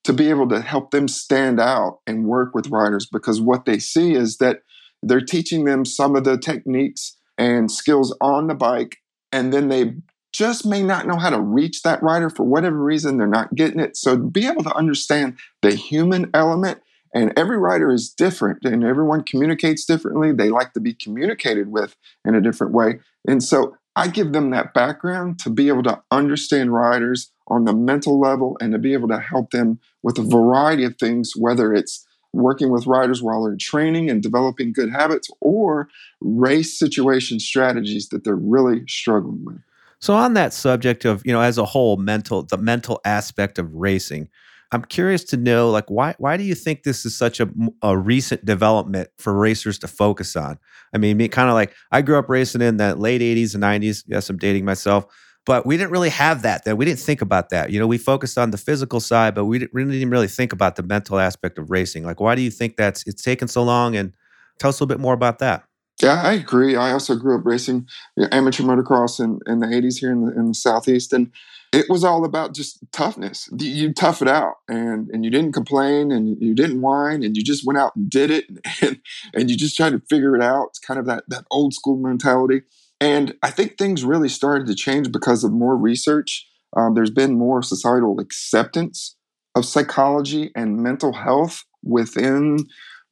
to 0.05 0.13
be 0.13 0.31
able 0.31 0.49
to 0.49 0.61
help 0.61 0.93
them 0.93 1.09
stand 1.09 1.61
out 1.61 1.99
and 2.07 2.27
work 2.27 2.55
with 2.55 2.69
riders 2.69 3.07
because 3.07 3.41
what 3.41 3.65
they 3.65 3.79
see 3.79 4.15
is 4.15 4.39
that 4.39 4.63
they're 5.03 5.21
teaching 5.21 5.65
them 5.65 5.85
some 5.85 6.17
of 6.17 6.25
the 6.25 6.39
techniques 6.39 7.17
and 7.37 7.71
skills 7.71 8.17
on 8.21 8.47
the 8.47 8.55
bike 8.55 8.99
and 9.33 9.53
then 9.53 9.69
they 9.69 9.95
just 10.33 10.67
may 10.67 10.83
not 10.83 11.07
know 11.07 11.17
how 11.17 11.31
to 11.31 11.41
reach 11.41 11.83
that 11.83 12.03
rider 12.03 12.29
for 12.29 12.45
whatever 12.45 12.83
reason 12.83 13.17
they're 13.17 13.27
not 13.27 13.55
getting 13.55 13.81
it. 13.81 13.97
So 13.97 14.17
be 14.17 14.47
able 14.47 14.63
to 14.65 14.75
understand 14.75 15.39
the 15.63 15.75
human 15.75 16.31
element 16.35 16.81
and 17.15 17.33
every 17.37 17.57
rider 17.57 17.91
is 17.91 18.11
different 18.11 18.65
and 18.65 18.85
everyone 18.85 19.23
communicates 19.25 19.87
differently. 19.87 20.33
They 20.33 20.51
like 20.51 20.75
to 20.75 20.81
be 20.81 20.93
communicated 20.93 21.69
with 21.69 21.97
in 22.25 22.35
a 22.35 22.41
different 22.41 22.75
way. 22.75 23.01
And 23.27 23.43
so 23.43 23.77
i 23.97 24.07
give 24.07 24.33
them 24.33 24.51
that 24.51 24.73
background 24.73 25.39
to 25.39 25.51
be 25.51 25.69
able 25.69 25.83
to 25.83 26.01
understand 26.11 26.73
riders 26.73 27.33
on 27.49 27.65
the 27.65 27.75
mental 27.75 28.21
level 28.21 28.57
and 28.61 28.73
to 28.73 28.79
be 28.79 28.93
able 28.93 29.09
to 29.09 29.19
help 29.19 29.51
them 29.51 29.79
with 30.03 30.19
a 30.19 30.23
variety 30.23 30.85
of 30.85 30.97
things 30.99 31.33
whether 31.37 31.75
it's 31.75 32.07
working 32.37 32.71
with 32.71 32.87
riders 32.87 33.23
while 33.23 33.45
they're 33.45 33.57
training 33.57 34.11
and 34.11 34.23
developing 34.23 34.73
good 34.73 34.91
habits 34.91 35.29
or 35.41 35.89
race 36.21 36.79
situation 36.79 37.41
strategies 37.41 38.09
that 38.11 38.25
they're 38.25 38.37
really 38.37 38.83
struggling 38.87 39.45
with. 39.45 39.59
So 39.99 40.15
on 40.15 40.35
that 40.35 40.53
subject 40.53 41.05
of, 41.05 41.25
you 41.25 41.33
know, 41.33 41.41
as 41.41 41.57
a 41.59 41.65
whole, 41.65 41.97
mental 41.97 42.43
the 42.43 42.59
mental 42.59 43.01
aspect 43.05 43.59
of 43.59 43.73
racing, 43.75 44.29
I'm 44.73 44.85
curious 44.85 45.23
to 45.25 45.37
know 45.37 45.71
like 45.71 45.89
why 45.89 46.15
why 46.19 46.37
do 46.37 46.45
you 46.45 46.55
think 46.55 46.83
this 46.83 47.07
is 47.07 47.17
such 47.17 47.41
a, 47.41 47.49
a 47.83 47.97
recent 47.97 48.45
development 48.45 49.09
for 49.19 49.33
racers 49.33 49.79
to 49.81 49.89
focus 49.89 50.37
on? 50.37 50.59
I 50.93 50.99
mean, 50.99 51.17
me 51.17 51.29
kind 51.29 51.49
of 51.49 51.55
like 51.55 51.75
I 51.93 52.03
grew 52.03 52.19
up 52.19 52.29
racing 52.29 52.63
in 52.63 52.77
the 52.77 52.95
late 52.97 53.21
80s 53.21 53.55
and 53.55 53.63
90s. 53.63 54.05
Yes, 54.07 54.29
I'm 54.29 54.39
dating 54.39 54.65
myself. 54.65 55.07
But 55.45 55.65
we 55.65 55.77
didn't 55.77 55.93
really 55.93 56.11
have 56.11 56.43
that. 56.43 56.65
That 56.65 56.77
we 56.77 56.85
didn't 56.85 56.99
think 56.99 57.23
about 57.23 57.51
that. 57.51 57.71
You 57.71 57.79
know, 57.79 57.87
we 57.87 57.99
focused 57.99 58.37
on 58.37 58.51
the 58.51 58.59
physical 58.59 58.99
side, 58.99 59.35
but 59.35 59.45
we 59.45 59.61
didn't, 59.61 59.73
we 59.73 59.85
didn't 59.85 60.11
really 60.11 60.27
think 60.27 60.53
about 60.53 60.75
the 60.75 60.83
mental 60.83 61.21
aspect 61.21 61.57
of 61.57 61.71
racing. 61.71 62.03
Like, 62.03 62.19
why 62.19 62.35
do 62.35 62.43
you 62.43 62.51
think 62.51 62.77
that's 62.77 63.07
it's 63.07 63.23
taken 63.23 63.47
so 63.47 63.63
long? 63.63 63.95
And 63.95 64.13
tell 64.59 64.71
us 64.71 64.81
a 64.81 64.83
little 64.83 64.95
bit 64.95 65.01
more 65.01 65.15
about 65.15 65.39
that. 65.39 65.63
Yeah, 66.03 66.21
I 66.23 66.33
agree. 66.33 66.77
I 66.77 66.91
also 66.91 67.15
grew 67.15 67.39
up 67.39 67.47
racing 67.47 67.89
you 68.17 68.25
know, 68.25 68.29
amateur 68.33 68.65
motocross 68.65 69.19
in, 69.19 69.39
in 69.47 69.61
the 69.61 69.67
80s 69.67 69.99
here 69.99 70.13
in 70.13 70.27
the, 70.27 70.33
in 70.33 70.49
the 70.49 70.55
Southeast. 70.55 71.13
And 71.13 71.31
it 71.77 71.91
was 71.91 72.05
all 72.05 72.25
about 72.25 72.55
just 72.55 72.79
toughness. 72.91 73.51
You 73.59 73.93
tough 73.93 74.23
it 74.23 74.29
out 74.29 74.55
and, 74.67 75.11
and 75.11 75.27
you 75.27 75.31
didn't 75.31 75.53
complain 75.53 76.11
and 76.11 76.41
you 76.41 76.55
didn't 76.55 76.81
whine 76.81 77.23
and 77.23 77.37
you 77.37 77.45
just 77.45 77.67
went 77.67 77.79
out 77.79 77.95
and 77.95 78.09
did 78.09 78.31
it 78.31 78.47
and, 78.83 78.99
and 79.35 79.51
you 79.51 79.57
just 79.59 79.77
tried 79.77 79.91
to 79.91 80.01
figure 80.09 80.35
it 80.35 80.43
out. 80.43 80.69
It's 80.71 80.79
kind 80.79 80.99
of 80.99 81.05
that, 81.05 81.25
that 81.29 81.45
old 81.51 81.75
school 81.75 81.99
mentality. 81.99 82.63
And 82.99 83.35
I 83.43 83.51
think 83.51 83.77
things 83.77 84.05
really 84.05 84.31
started 84.31 84.67
to 84.69 84.75
change 84.75 85.13
because 85.13 85.45
of 85.45 85.53
more 85.53 85.77
research. 85.77 86.49
Um, 86.75 86.95
there's 86.95 87.11
been 87.11 87.37
more 87.37 87.63
societal 87.63 88.21
acceptance 88.21 89.15
of 89.55 89.67
psychology 89.67 90.53
and 90.57 90.83
mental 90.83 91.13
health 91.13 91.65
within 91.83 92.67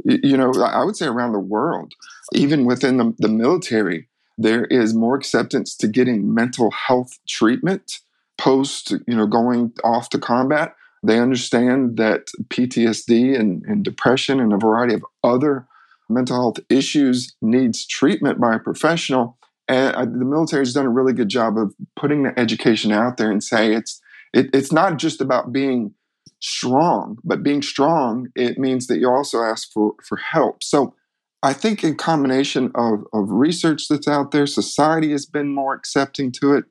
you 0.04 0.36
know, 0.36 0.52
I 0.54 0.82
would 0.84 0.96
say 0.96 1.06
around 1.06 1.32
the 1.32 1.38
world, 1.38 1.92
even 2.32 2.64
within 2.64 2.96
the, 2.96 3.14
the 3.18 3.28
military, 3.28 4.08
there 4.36 4.64
is 4.64 4.92
more 4.92 5.14
acceptance 5.14 5.76
to 5.76 5.86
getting 5.86 6.34
mental 6.34 6.72
health 6.72 7.20
treatment 7.28 8.00
post, 8.38 8.92
you 9.06 9.16
know, 9.16 9.26
going 9.26 9.72
off 9.82 10.10
to 10.10 10.18
combat. 10.18 10.74
They 11.02 11.18
understand 11.18 11.96
that 11.98 12.28
PTSD 12.48 13.38
and, 13.38 13.62
and 13.66 13.84
depression 13.84 14.40
and 14.40 14.52
a 14.52 14.58
variety 14.58 14.94
of 14.94 15.04
other 15.22 15.66
mental 16.08 16.36
health 16.36 16.58
issues 16.68 17.34
needs 17.42 17.86
treatment 17.86 18.40
by 18.40 18.54
a 18.54 18.58
professional. 18.58 19.38
And 19.68 20.20
the 20.20 20.26
military 20.26 20.60
has 20.60 20.74
done 20.74 20.86
a 20.86 20.90
really 20.90 21.12
good 21.12 21.28
job 21.28 21.56
of 21.56 21.74
putting 21.96 22.22
the 22.22 22.38
education 22.38 22.92
out 22.92 23.16
there 23.16 23.30
and 23.30 23.42
say 23.42 23.72
it's 23.72 24.00
it, 24.34 24.50
it's 24.52 24.72
not 24.72 24.98
just 24.98 25.20
about 25.20 25.52
being 25.52 25.94
strong. 26.40 27.18
But 27.24 27.42
being 27.42 27.62
strong, 27.62 28.28
it 28.34 28.58
means 28.58 28.86
that 28.88 28.98
you 28.98 29.08
also 29.08 29.42
ask 29.42 29.72
for, 29.72 29.94
for 30.06 30.16
help. 30.16 30.62
So 30.62 30.94
I 31.42 31.52
think 31.52 31.82
in 31.82 31.96
combination 31.96 32.70
of, 32.74 33.04
of 33.12 33.30
research 33.30 33.88
that's 33.88 34.08
out 34.08 34.30
there, 34.30 34.46
society 34.46 35.10
has 35.12 35.26
been 35.26 35.54
more 35.54 35.74
accepting 35.74 36.32
to 36.32 36.54
it, 36.54 36.64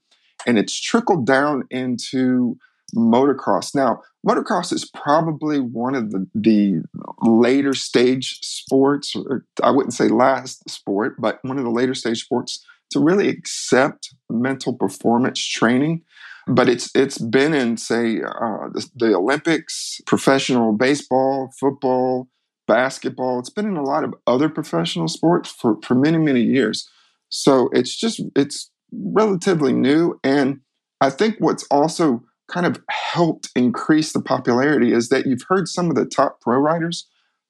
and 0.45 0.57
it's 0.57 0.79
trickled 0.79 1.25
down 1.25 1.63
into 1.69 2.57
motocross. 2.95 3.73
Now, 3.73 4.01
motocross 4.27 4.71
is 4.71 4.89
probably 4.89 5.59
one 5.59 5.95
of 5.95 6.11
the, 6.11 6.27
the 6.35 6.83
later 7.21 7.73
stage 7.73 8.39
sports, 8.41 9.15
I 9.63 9.71
wouldn't 9.71 9.93
say 9.93 10.07
last 10.07 10.69
sport, 10.69 11.15
but 11.19 11.39
one 11.43 11.57
of 11.57 11.63
the 11.63 11.71
later 11.71 11.95
stage 11.95 12.23
sports 12.23 12.63
to 12.91 12.99
really 12.99 13.29
accept 13.29 14.13
mental 14.29 14.73
performance 14.73 15.43
training 15.43 16.03
but 16.47 16.69
it's 16.69 16.89
it's 16.95 17.17
been 17.17 17.53
in 17.53 17.77
say 17.77 18.21
uh, 18.21 18.69
the, 18.73 18.89
the, 18.95 19.15
Olympics, 19.15 20.01
professional 20.05 20.73
baseball, 20.73 21.51
football, 21.59 22.27
basketball. 22.67 23.39
It's 23.39 23.49
been 23.49 23.67
in 23.67 23.77
a 23.77 23.83
lot 23.83 24.03
of 24.03 24.13
other 24.27 24.49
professional 24.49 25.07
sports 25.07 25.49
for 25.49 25.77
for 25.83 25.95
many 25.95 26.17
many 26.17 26.41
years. 26.41 26.89
So 27.29 27.69
it's 27.71 27.95
just 27.95 28.21
it's 28.35 28.69
relatively 29.05 29.73
new, 29.73 30.19
and 30.23 30.59
I 31.01 31.09
think 31.09 31.35
what's 31.39 31.65
also 31.69 32.23
kind 32.51 32.65
of 32.65 32.81
helped 32.89 33.49
increase 33.55 34.13
the 34.13 34.21
popularity 34.21 34.93
is 34.93 35.09
that 35.09 35.25
you've 35.25 35.45
heard 35.47 35.67
some 35.67 35.89
of 35.89 35.95
the 35.95 36.05
top 36.05 36.41
pro 36.41 36.57
writers 36.57 37.07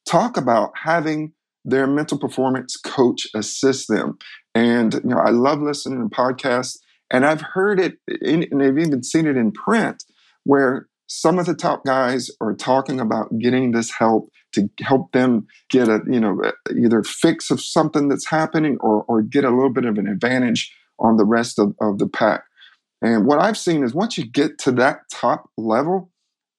talk 0.08 0.38
about 0.38 0.72
having 0.84 1.34
their 1.66 1.88
mental 1.88 2.18
performance 2.18 2.78
coach 2.78 3.28
assist 3.36 3.88
them. 3.88 4.18
And 4.54 4.94
you 4.96 5.02
know, 5.06 5.18
I 5.18 5.30
love 5.30 5.62
listening 5.62 6.08
to 6.08 6.16
podcasts 6.16 6.78
and 7.12 7.26
I've 7.26 7.42
heard 7.42 7.80
it, 7.80 7.98
in, 8.22 8.48
and 8.52 8.62
I've 8.62 8.78
even 8.78 9.04
seen 9.04 9.28
it 9.28 9.38
in 9.38 9.52
print, 9.52 10.04
where 10.46 10.88
some 11.08 11.38
of 11.38 11.46
the 11.46 11.54
top 11.54 11.86
guys 11.86 12.32
are 12.42 12.56
talking 12.56 13.00
about 13.00 13.38
getting 13.38 13.72
this 13.72 13.92
help 13.92 14.30
to 14.54 14.70
help 14.82 15.12
them 15.12 15.46
get 15.70 15.88
a, 15.88 16.00
you 16.10 16.20
know, 16.20 16.42
either 16.76 17.04
fix 17.04 17.52
of 17.52 17.62
something 17.62 18.08
that's 18.08 18.28
happening 18.28 18.78
or, 18.80 19.04
or 19.08 19.22
get 19.22 19.44
a 19.44 19.50
little 19.50 19.72
bit 19.72 19.86
of 19.86 19.98
an 19.98 20.08
advantage 20.08 20.74
on 21.00 21.18
the 21.18 21.26
rest 21.26 21.60
of, 21.60 21.76
of 21.82 22.00
the 22.00 22.08
pack. 22.08 22.44
And 23.02 23.26
what 23.26 23.40
I've 23.40 23.58
seen 23.58 23.84
is 23.84 23.94
once 23.94 24.18
you 24.18 24.26
get 24.26 24.58
to 24.60 24.72
that 24.74 25.02
top 25.12 25.50
level, 25.58 26.10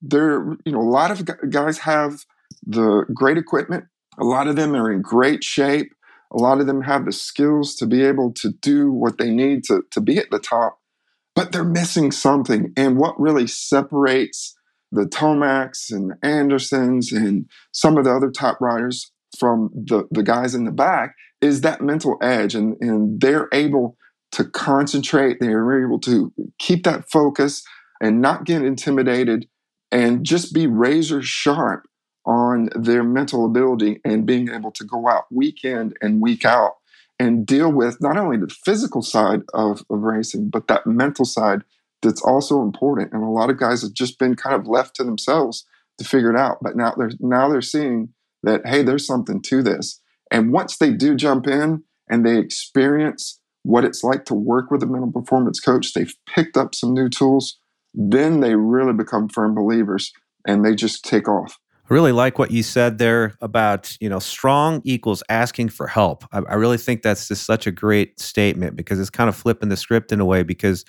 there, 0.03 0.45
you 0.65 0.73
know, 0.73 0.81
a 0.81 0.83
lot 0.83 1.11
of 1.11 1.51
guys 1.51 1.79
have 1.79 2.25
the 2.67 3.05
great 3.15 3.39
equipment. 3.39 3.85
A 4.19 4.25
lot 4.25 4.47
of 4.47 4.57
them 4.57 4.77
are 4.77 4.93
in 4.93 5.01
great 5.01 5.43
shape. 5.43 5.93
A 6.31 6.37
lot 6.37 6.61
of 6.61 6.67
them 6.67 6.83
have 6.83 7.07
the 7.07 7.13
skills 7.13 7.75
to 7.77 7.87
be 7.87 8.03
able 8.03 8.33
to 8.35 8.51
do 8.61 8.91
what 8.91 9.19
they 9.19 9.31
need 9.31 9.65
to, 9.65 9.85
to 9.93 10.01
be 10.01 10.19
at 10.19 10.31
the 10.31 10.39
top, 10.39 10.79
but 11.35 11.53
they're 11.53 11.65
missing 11.65 12.11
something. 12.11 12.73
And 12.77 12.99
what 12.99 13.19
really 13.21 13.47
separates 13.47 14.57
the 14.91 15.05
Tomacs 15.05 15.91
and 15.91 16.11
the 16.11 16.27
Andersons 16.27 17.13
and 17.13 17.49
some 17.73 17.97
of 17.97 18.05
the 18.05 18.11
other 18.11 18.31
top 18.31 18.61
riders 18.61 19.13
from 19.39 19.71
the, 19.75 20.07
the 20.11 20.23
guys 20.23 20.55
in 20.55 20.65
the 20.65 20.71
back 20.71 21.15
is 21.41 21.61
that 21.61 21.81
mental 21.81 22.17
edge. 22.21 22.55
And, 22.55 22.77
and 22.81 23.21
they're 23.21 23.49
able 23.53 23.97
to 24.35 24.45
concentrate, 24.45 25.39
they're 25.41 25.85
able 25.85 25.99
to 26.01 26.33
keep 26.59 26.85
that 26.85 27.11
focus 27.11 27.65
and 28.01 28.21
not 28.21 28.45
get 28.45 28.63
intimidated 28.63 29.49
and 29.91 30.25
just 30.25 30.53
be 30.53 30.67
razor 30.67 31.23
sharp 31.23 31.87
on 32.27 32.69
their 32.75 33.05
mental 33.05 33.45
ability 33.45 34.01
and 34.05 34.27
being 34.27 34.49
able 34.49 34.73
to 34.73 34.85
go 34.85 35.09
out 35.09 35.25
weekend 35.31 35.97
and 36.01 36.21
week 36.21 36.45
out 36.45 36.73
and 37.19 37.47
deal 37.47 37.71
with 37.71 38.01
not 38.01 38.17
only 38.17 38.37
the 38.37 38.53
physical 38.65 39.03
side 39.03 39.43
of, 39.53 39.85
of 39.91 40.01
racing, 40.01 40.49
but 40.51 40.67
that 40.67 40.87
mental 40.87 41.25
side 41.25 41.63
that's 42.03 42.23
also 42.23 42.63
important. 42.63 43.13
And 43.13 43.23
a 43.23 43.29
lot 43.29 43.51
of 43.51 43.59
guys 43.59 43.83
have 43.83 43.93
just 43.93 44.19
been 44.19 44.35
kind 44.35 44.55
of 44.55 44.67
left 44.67 44.97
to 44.97 45.05
themselves 45.05 45.65
to 45.99 46.05
figure 46.05 46.31
it 46.31 46.37
out. 46.37 46.59
But 46.61 46.77
now 46.77 46.95
they're 46.97 47.13
now 47.21 47.49
they're 47.49 47.63
seeing 47.63 48.11
that 48.43 48.67
hey, 48.67 48.83
there's 48.83 49.07
something 49.07 49.41
to 49.43 49.63
this. 49.63 50.01
And 50.31 50.53
once 50.53 50.77
they 50.77 50.91
do 50.91 51.15
jump 51.15 51.47
in 51.47 51.85
and 52.09 52.27
they 52.27 52.39
experience 52.39 53.41
what 53.65 53.85
it's 53.85 54.05
like 54.05 54.25
to 54.27 54.35
work 54.35 54.71
with 54.71 54.83
a 54.83 54.87
mental 54.87 55.11
performance 55.11 55.59
coach, 55.59 55.93
they've 55.93 56.15
picked 56.27 56.57
up 56.57 56.75
some 56.75 56.95
new 56.95 57.09
tools, 57.09 57.59
then 57.93 58.41
they 58.41 58.55
really 58.55 58.93
become 58.93 59.29
firm 59.29 59.55
believers 59.55 60.13
and 60.47 60.65
they 60.65 60.75
just 60.75 61.05
take 61.05 61.29
off. 61.29 61.59
I 61.91 61.93
really 61.93 62.13
like 62.13 62.39
what 62.39 62.51
you 62.51 62.63
said 62.63 62.99
there 62.99 63.35
about, 63.41 63.97
you 64.01 64.09
know, 64.09 64.19
strong 64.19 64.81
equals 64.85 65.23
asking 65.29 65.71
for 65.71 65.87
help. 65.87 66.25
I, 66.33 66.39
I, 66.39 66.55
really 66.55 66.79
think 66.79 67.03
that's 67.03 67.29
just 67.29 67.45
such 67.45 67.67
a 67.67 67.71
great 67.71 68.19
statement 68.19 68.75
because 68.75 68.99
it's 68.99 69.11
kind 69.11 69.29
of 69.29 69.37
flipping 69.37 69.69
the 69.69 69.77
script 69.77 70.11
in 70.11 70.19
a 70.19 70.25
way. 70.25 70.43
Because, 70.43 70.87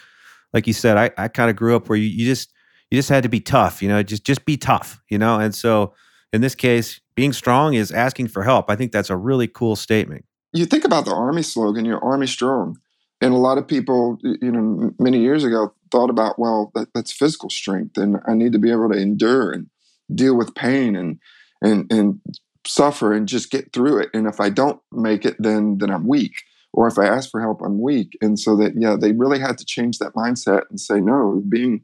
like 0.53 0.67
you 0.67 0.74
said, 0.74 0.96
I, 0.96 1.12
I 1.17 1.27
kind 1.27 1.50
of 1.50 1.58
grew 1.58 1.75
up 1.75 1.89
where 1.89 1.98
you, 1.98 2.08
you 2.08 2.25
just 2.25 2.53
you 2.89 2.98
just 2.98 3.10
had 3.10 3.24
to 3.24 3.29
be 3.29 3.41
tough, 3.41 3.82
you 3.82 3.89
know, 3.89 4.01
just 4.03 4.24
just 4.24 4.46
be 4.46 4.55
tough, 4.55 5.01
you 5.10 5.17
know. 5.17 5.38
And 5.38 5.53
so 5.53 5.94
in 6.32 6.39
this 6.39 6.55
case, 6.55 7.01
being 7.15 7.34
strong 7.34 7.74
is 7.74 7.91
asking 7.91 8.29
for 8.29 8.44
help. 8.44 8.70
I 8.70 8.77
think 8.77 8.94
that's 8.94 9.10
a 9.10 9.17
really 9.17 9.48
cool 9.48 9.75
statement. 9.75 10.24
You 10.56 10.66
think 10.66 10.86
about 10.86 11.04
the 11.04 11.14
Army 11.14 11.42
slogan, 11.42 11.84
you're 11.84 12.04
Army 12.04 12.28
strong. 12.28 12.80
And 13.20 13.34
a 13.34 13.38
lot 13.38 13.58
of 13.58 13.68
people, 13.68 14.18
you 14.24 14.52
know, 14.52 14.92
many 14.98 15.20
years 15.20 15.44
ago 15.44 15.74
thought 15.92 16.10
about, 16.10 16.40
well, 16.40 16.72
that, 16.76 16.88
that's 16.96 17.12
physical 17.12 17.50
strength 17.50 17.98
and 17.98 18.18
I 18.26 18.36
need 18.36 18.54
to 18.54 18.60
be 18.60 18.72
able 18.72 18.90
to 18.90 18.98
endure 18.98 19.52
and 19.52 19.68
deal 20.14 20.38
with 20.38 20.56
pain 20.56 20.96
and, 20.96 21.20
and, 21.62 21.92
and 21.92 22.22
suffer 22.66 23.12
and 23.12 23.28
just 23.28 23.52
get 23.52 23.74
through 23.74 24.00
it. 24.00 24.10
And 24.14 24.28
if 24.28 24.40
I 24.40 24.50
don't 24.50 24.80
make 24.94 25.26
it, 25.26 25.36
then, 25.40 25.78
then 25.80 25.90
I'm 25.90 26.08
weak. 26.08 26.36
Or 26.72 26.88
if 26.88 26.98
I 26.98 27.06
ask 27.06 27.30
for 27.30 27.42
help, 27.42 27.62
I'm 27.62 27.82
weak. 27.82 28.18
And 28.22 28.40
so 28.40 28.56
that, 28.56 28.74
yeah, 28.78 28.96
they 28.98 29.12
really 29.12 29.40
had 29.40 29.58
to 29.58 29.66
change 29.66 29.98
that 30.00 30.14
mindset 30.14 30.64
and 30.70 30.80
say, 30.80 31.02
no, 31.02 31.44
being, 31.50 31.82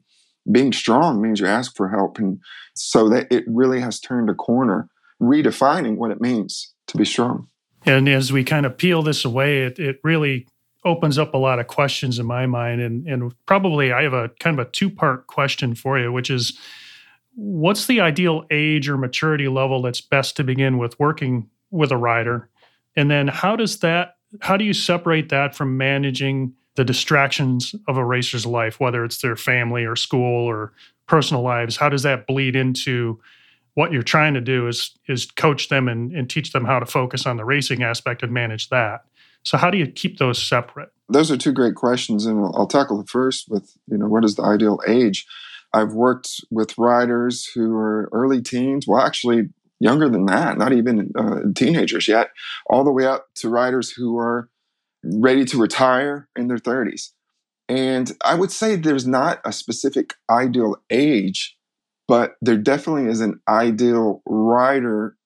being 0.50 0.72
strong 0.72 1.20
means 1.20 1.40
you 1.40 1.46
ask 1.46 1.76
for 1.76 1.90
help. 1.90 2.18
And 2.18 2.40
so 2.74 3.10
that 3.10 3.30
it 3.30 3.44
really 3.46 3.80
has 3.80 4.00
turned 4.00 4.30
a 4.30 4.34
corner, 4.34 4.88
redefining 5.20 5.96
what 5.96 6.10
it 6.10 6.22
means 6.22 6.72
to 6.86 6.96
be 6.96 7.04
strong. 7.04 7.48
And 7.84 8.08
as 8.08 8.32
we 8.32 8.44
kind 8.44 8.66
of 8.66 8.76
peel 8.76 9.02
this 9.02 9.24
away, 9.24 9.62
it, 9.64 9.78
it 9.78 10.00
really 10.04 10.46
opens 10.84 11.18
up 11.18 11.34
a 11.34 11.38
lot 11.38 11.58
of 11.58 11.66
questions 11.66 12.18
in 12.18 12.26
my 12.26 12.46
mind. 12.46 12.80
And, 12.80 13.06
and 13.06 13.32
probably 13.46 13.92
I 13.92 14.02
have 14.02 14.12
a 14.12 14.30
kind 14.40 14.58
of 14.58 14.66
a 14.66 14.70
two 14.70 14.90
part 14.90 15.26
question 15.26 15.74
for 15.74 15.98
you, 15.98 16.12
which 16.12 16.30
is 16.30 16.58
what's 17.34 17.86
the 17.86 18.00
ideal 18.00 18.44
age 18.50 18.88
or 18.88 18.96
maturity 18.96 19.48
level 19.48 19.82
that's 19.82 20.00
best 20.00 20.36
to 20.36 20.44
begin 20.44 20.78
with 20.78 20.98
working 20.98 21.48
with 21.70 21.90
a 21.92 21.96
rider? 21.96 22.48
And 22.96 23.10
then 23.10 23.28
how 23.28 23.56
does 23.56 23.78
that, 23.78 24.16
how 24.40 24.56
do 24.56 24.64
you 24.64 24.74
separate 24.74 25.28
that 25.30 25.54
from 25.54 25.76
managing 25.76 26.54
the 26.74 26.84
distractions 26.84 27.74
of 27.86 27.96
a 27.96 28.04
racer's 28.04 28.46
life, 28.46 28.80
whether 28.80 29.04
it's 29.04 29.20
their 29.20 29.36
family 29.36 29.84
or 29.84 29.96
school 29.96 30.46
or 30.46 30.72
personal 31.06 31.42
lives? 31.42 31.76
How 31.76 31.88
does 31.88 32.02
that 32.02 32.26
bleed 32.26 32.56
into 32.56 33.20
what 33.74 33.92
you're 33.92 34.02
trying 34.02 34.34
to 34.34 34.40
do 34.40 34.68
is 34.68 34.90
is 35.08 35.26
coach 35.26 35.68
them 35.68 35.88
and, 35.88 36.12
and 36.12 36.28
teach 36.28 36.52
them 36.52 36.64
how 36.64 36.78
to 36.78 36.86
focus 36.86 37.26
on 37.26 37.36
the 37.36 37.44
racing 37.44 37.82
aspect 37.82 38.22
and 38.22 38.32
manage 38.32 38.68
that. 38.68 39.04
So 39.44 39.56
how 39.56 39.70
do 39.70 39.78
you 39.78 39.86
keep 39.86 40.18
those 40.18 40.42
separate? 40.42 40.90
Those 41.08 41.30
are 41.30 41.36
two 41.36 41.52
great 41.52 41.74
questions, 41.74 42.26
and 42.26 42.38
I'll, 42.38 42.66
tackle 42.66 42.98
the 42.98 43.06
first 43.06 43.48
with 43.48 43.76
you 43.88 43.98
know 43.98 44.06
what 44.06 44.24
is 44.24 44.36
the 44.36 44.42
ideal 44.42 44.80
age. 44.86 45.26
I've 45.74 45.94
worked 45.94 46.28
with 46.50 46.76
riders 46.76 47.46
who 47.46 47.74
are 47.76 48.08
early 48.12 48.42
teens, 48.42 48.86
well, 48.86 49.00
actually 49.00 49.48
younger 49.80 50.08
than 50.08 50.26
that, 50.26 50.58
not 50.58 50.72
even 50.72 51.10
uh, 51.18 51.40
teenagers 51.56 52.06
yet, 52.06 52.30
all 52.68 52.84
the 52.84 52.92
way 52.92 53.06
up 53.06 53.28
to 53.36 53.48
riders 53.48 53.90
who 53.90 54.18
are 54.18 54.48
ready 55.02 55.44
to 55.46 55.58
retire 55.58 56.28
in 56.36 56.48
their 56.48 56.58
30s. 56.58 57.10
And 57.68 58.12
I 58.22 58.34
would 58.34 58.52
say 58.52 58.76
there's 58.76 59.06
not 59.06 59.40
a 59.44 59.52
specific 59.52 60.14
ideal 60.30 60.76
age 60.90 61.56
but 62.08 62.34
there 62.40 62.56
definitely 62.56 63.10
is 63.10 63.20
an 63.20 63.40
ideal 63.48 64.22
rider 64.26 65.16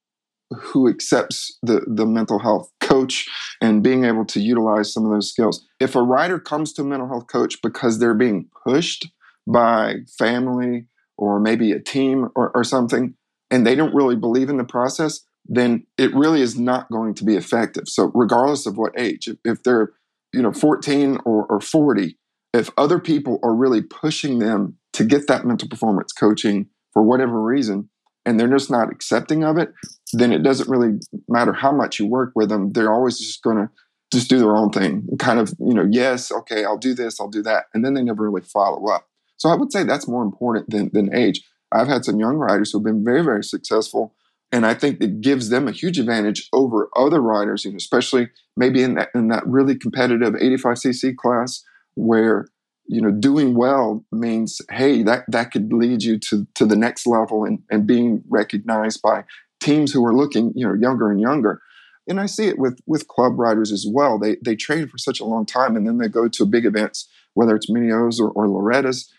who 0.50 0.88
accepts 0.88 1.59
the, 1.62 1.85
the 1.87 2.06
mental 2.06 2.38
health 2.38 2.71
coach 2.80 3.26
and 3.61 3.83
being 3.83 4.04
able 4.04 4.25
to 4.25 4.40
utilize 4.40 4.92
some 4.92 5.04
of 5.04 5.11
those 5.11 5.30
skills. 5.30 5.66
If 5.80 5.97
a 5.97 6.02
rider 6.02 6.38
comes 6.38 6.73
to 6.75 6.83
a 6.83 6.85
mental 6.85 7.09
health 7.09 7.26
coach 7.26 7.56
because 7.62 7.99
they're 7.99 8.14
being 8.14 8.49
pushed 8.64 9.09
by 9.47 9.97
family 10.18 10.87
or 11.18 11.40
maybe 11.40 11.73
a 11.73 11.80
team 11.80 12.28
or, 12.37 12.50
or 12.54 12.62
something, 12.62 13.14
and 13.50 13.66
they 13.66 13.75
don't 13.75 13.95
really 13.95 14.16
believe 14.16 14.49
in 14.49 14.56
the 14.56 14.64
process, 14.64 15.21
then 15.49 15.87
it 15.97 16.14
really 16.14 16.42
is 16.42 16.59
not 16.59 16.90
going 16.90 17.14
to 17.14 17.25
be 17.25 17.37
effective. 17.37 17.85
So 17.88 18.11
regardless 18.14 18.66
of 18.66 18.76
what 18.76 18.99
age, 18.99 19.28
if, 19.28 19.37
if 19.45 19.62
they're 19.62 19.92
you 20.33 20.42
know 20.42 20.52
14 20.52 21.18
or, 21.25 21.47
or 21.47 21.61
40, 21.61 22.16
if 22.52 22.71
other 22.76 22.99
people 22.99 23.38
are 23.42 23.54
really 23.54 23.83
pushing 23.83 24.38
them 24.38 24.76
to 24.97 25.05
get 25.05 25.26
that 25.29 25.45
mental 25.45 25.69
performance 25.69 26.12
coaching 26.12 26.69
for 26.93 27.03
whatever 27.03 27.43
reason, 27.43 27.91
and 28.25 28.41
they're 28.41 28.49
just 28.49 28.71
not 28.71 28.91
accepting 28.91 29.45
of 29.45 29.59
it, 29.59 29.73
then 30.15 30.33
it 30.33 30.43
doesn't 30.43 30.71
really 30.71 30.99
matter 31.29 31.53
how 31.53 31.71
much 31.71 32.00
you 32.00 32.07
work 32.07 32.33
with 32.35 32.49
them. 32.49 32.73
They're 32.73 32.93
always 32.93 33.19
just 33.19 33.43
going 33.43 33.59
to 33.59 33.71
just 34.11 34.31
do 34.31 34.38
their 34.38 34.57
own 34.57 34.71
thing, 34.71 35.07
kind 35.19 35.38
of, 35.38 35.53
you 35.59 35.75
know, 35.75 35.87
yes, 35.90 36.33
okay, 36.33 36.64
I'll 36.64 36.79
do 36.79 36.94
this, 36.94 37.20
I'll 37.20 37.29
do 37.29 37.42
that. 37.42 37.66
And 37.75 37.85
then 37.85 37.92
they 37.92 38.03
never 38.03 38.25
really 38.25 38.42
follow 38.42 38.88
up. 38.88 39.07
So 39.37 39.51
I 39.51 39.55
would 39.55 39.70
say 39.70 39.85
that's 39.85 40.09
more 40.09 40.23
important 40.23 40.70
than, 40.70 40.90
than 40.94 41.14
age. 41.14 41.42
I've 41.73 41.88
had 41.88 42.07
some 42.07 42.18
young 42.18 42.37
riders 42.37 42.73
who 42.73 42.79
have 42.79 42.85
been 42.85 43.05
very, 43.05 43.23
very 43.23 43.44
successful. 43.44 44.14
And 44.51 44.64
I 44.64 44.73
think 44.73 45.03
it 45.03 45.20
gives 45.20 45.51
them 45.51 45.68
a 45.68 45.73
huge 45.73 45.99
advantage 45.99 46.49
over 46.53 46.88
other 46.97 47.20
riders, 47.20 47.64
you 47.64 47.73
know, 47.73 47.77
especially 47.77 48.29
maybe 48.57 48.83
in 48.83 48.94
that 48.94 49.11
in 49.14 49.29
that 49.29 49.47
really 49.47 49.77
competitive 49.77 50.35
85cc 50.35 51.16
class 51.16 51.64
where 51.97 52.47
you 52.88 53.01
know 53.01 53.11
doing 53.11 53.55
well 53.55 54.05
means 54.12 54.61
hey 54.70 55.03
that 55.03 55.25
that 55.29 55.51
could 55.51 55.72
lead 55.72 56.03
you 56.03 56.18
to 56.18 56.46
to 56.55 56.64
the 56.64 56.77
next 56.77 57.07
level 57.07 57.44
and 57.44 57.61
and 57.70 57.87
being 57.87 58.22
recognized 58.29 59.03
by 59.03 59.25
teams 59.61 59.92
who 59.92 60.05
are 60.05 60.14
looking 60.14 60.53
you 60.55 60.66
know 60.66 60.75
younger 60.75 61.11
and 61.11 61.20
younger. 61.20 61.61
And 62.09 62.20
i 62.20 62.27
see 62.27 62.46
it 62.46 62.59
with 62.59 62.81
with 62.87 63.09
club 63.09 63.38
riders 63.38 63.72
as 63.72 63.87
well. 63.88 64.18
They 64.18 64.37
they 64.44 64.55
train 64.55 64.88
for 64.88 64.99
such 64.99 65.20
a 65.20 65.25
long 65.25 65.44
time 65.44 65.77
and 65.77 65.87
then 65.87 65.99
they 65.99 66.09
go 66.09 66.29
to 66.29 66.46
big 66.46 66.64
events 66.64 67.09
whether 67.37 67.55
it's 67.55 67.70
Mini-O's 67.70 68.18
or, 68.18 68.31
or 68.31 68.49
loretta's. 68.49 69.12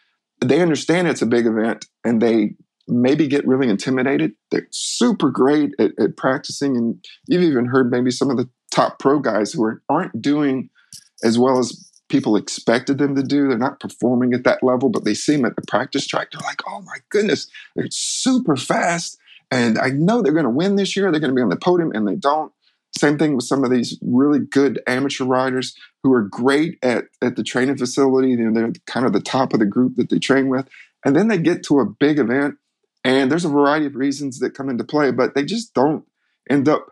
They 0.43 0.60
understand 0.60 1.08
it's 1.08 1.21
a 1.21 1.27
big 1.27 1.45
event 1.45 1.86
and 2.03 2.19
they 2.19 2.56
maybe 2.88 3.27
get 3.27 3.47
really 3.47 3.69
intimidated. 3.69 4.34
They're 4.49 4.67
super 4.71 5.30
great 5.30 5.71
at, 5.80 5.91
at 5.99 6.17
practicing 6.17 6.75
and 6.75 7.06
you've 7.27 7.43
even 7.43 7.65
heard 7.65 7.91
maybe 7.91 8.12
some 8.12 8.32
of 8.32 8.38
the 8.38 8.49
top 8.71 8.97
pro 8.99 9.19
guys 9.19 9.53
who 9.53 9.63
are, 9.63 9.84
aren't 9.88 10.19
doing 10.19 10.69
as 11.23 11.38
well 11.38 11.60
as 11.60 11.87
people 12.10 12.36
expected 12.36 12.98
them 12.98 13.15
to 13.15 13.24
do. 13.24 13.48
They're 13.48 13.58
not 13.58 13.80
performing 13.80 14.34
at 14.34 14.43
that 14.43 14.63
level, 14.63 14.89
but 14.89 15.04
they 15.04 15.13
see 15.13 15.36
them 15.36 15.46
at 15.46 15.56
the 15.56 15.62
practice 15.67 16.08
track. 16.08 16.32
They're 16.32 16.41
like, 16.41 16.62
oh 16.67 16.82
my 16.82 16.98
goodness, 17.10 17.48
they're 17.76 17.88
super 17.89 18.56
fast. 18.56 19.17
And 19.52 19.78
I 19.78 19.89
know 19.89 20.22
they're 20.22 20.34
going 20.34 20.43
to 20.43 20.50
win 20.50 20.76
this 20.76 20.96
year. 20.96 21.12
They're 21.12 21.22
going 21.22 21.32
to 21.32 21.36
be 21.36 21.41
on 21.41 21.50
the 21.50 21.56
podium, 21.56 21.91
and 21.93 22.08
they 22.08 22.15
don't. 22.15 22.52
Same 22.98 23.17
thing 23.17 23.36
with 23.36 23.46
some 23.46 23.63
of 23.63 23.70
these 23.70 23.98
really 24.02 24.39
good 24.39 24.82
amateur 24.88 25.26
riders 25.26 25.76
who 26.04 26.13
are 26.13 26.24
great 26.24 26.80
at, 26.82 27.06
at 27.22 27.36
the 27.36 27.43
training 27.43 27.78
facility. 27.78 28.30
You 28.30 28.38
know, 28.38 28.54
they're 28.54 28.74
kind 28.88 29.06
of 29.06 29.13
the 29.13 29.22
top 29.22 29.54
of 29.54 29.60
the 29.60 29.65
group 29.65 29.96
that 29.96 30.10
they 30.10 30.20
train 30.20 30.48
with. 30.48 30.67
And 31.06 31.15
then 31.15 31.28
they 31.28 31.38
get 31.38 31.63
to 31.63 31.80
a 31.80 31.86
big 31.86 32.20
event, 32.20 32.56
and 33.04 33.32
there's 33.32 33.46
a 33.46 33.50
variety 33.50 33.86
of 33.86 33.96
reasons 33.96 34.39
that 34.39 34.56
come 34.56 34.70
into 34.70 34.84
play, 34.84 35.12
but 35.12 35.36
they 35.36 35.46
just 35.46 35.74
don't 35.74 36.06
end 36.50 36.67
up 36.67 36.88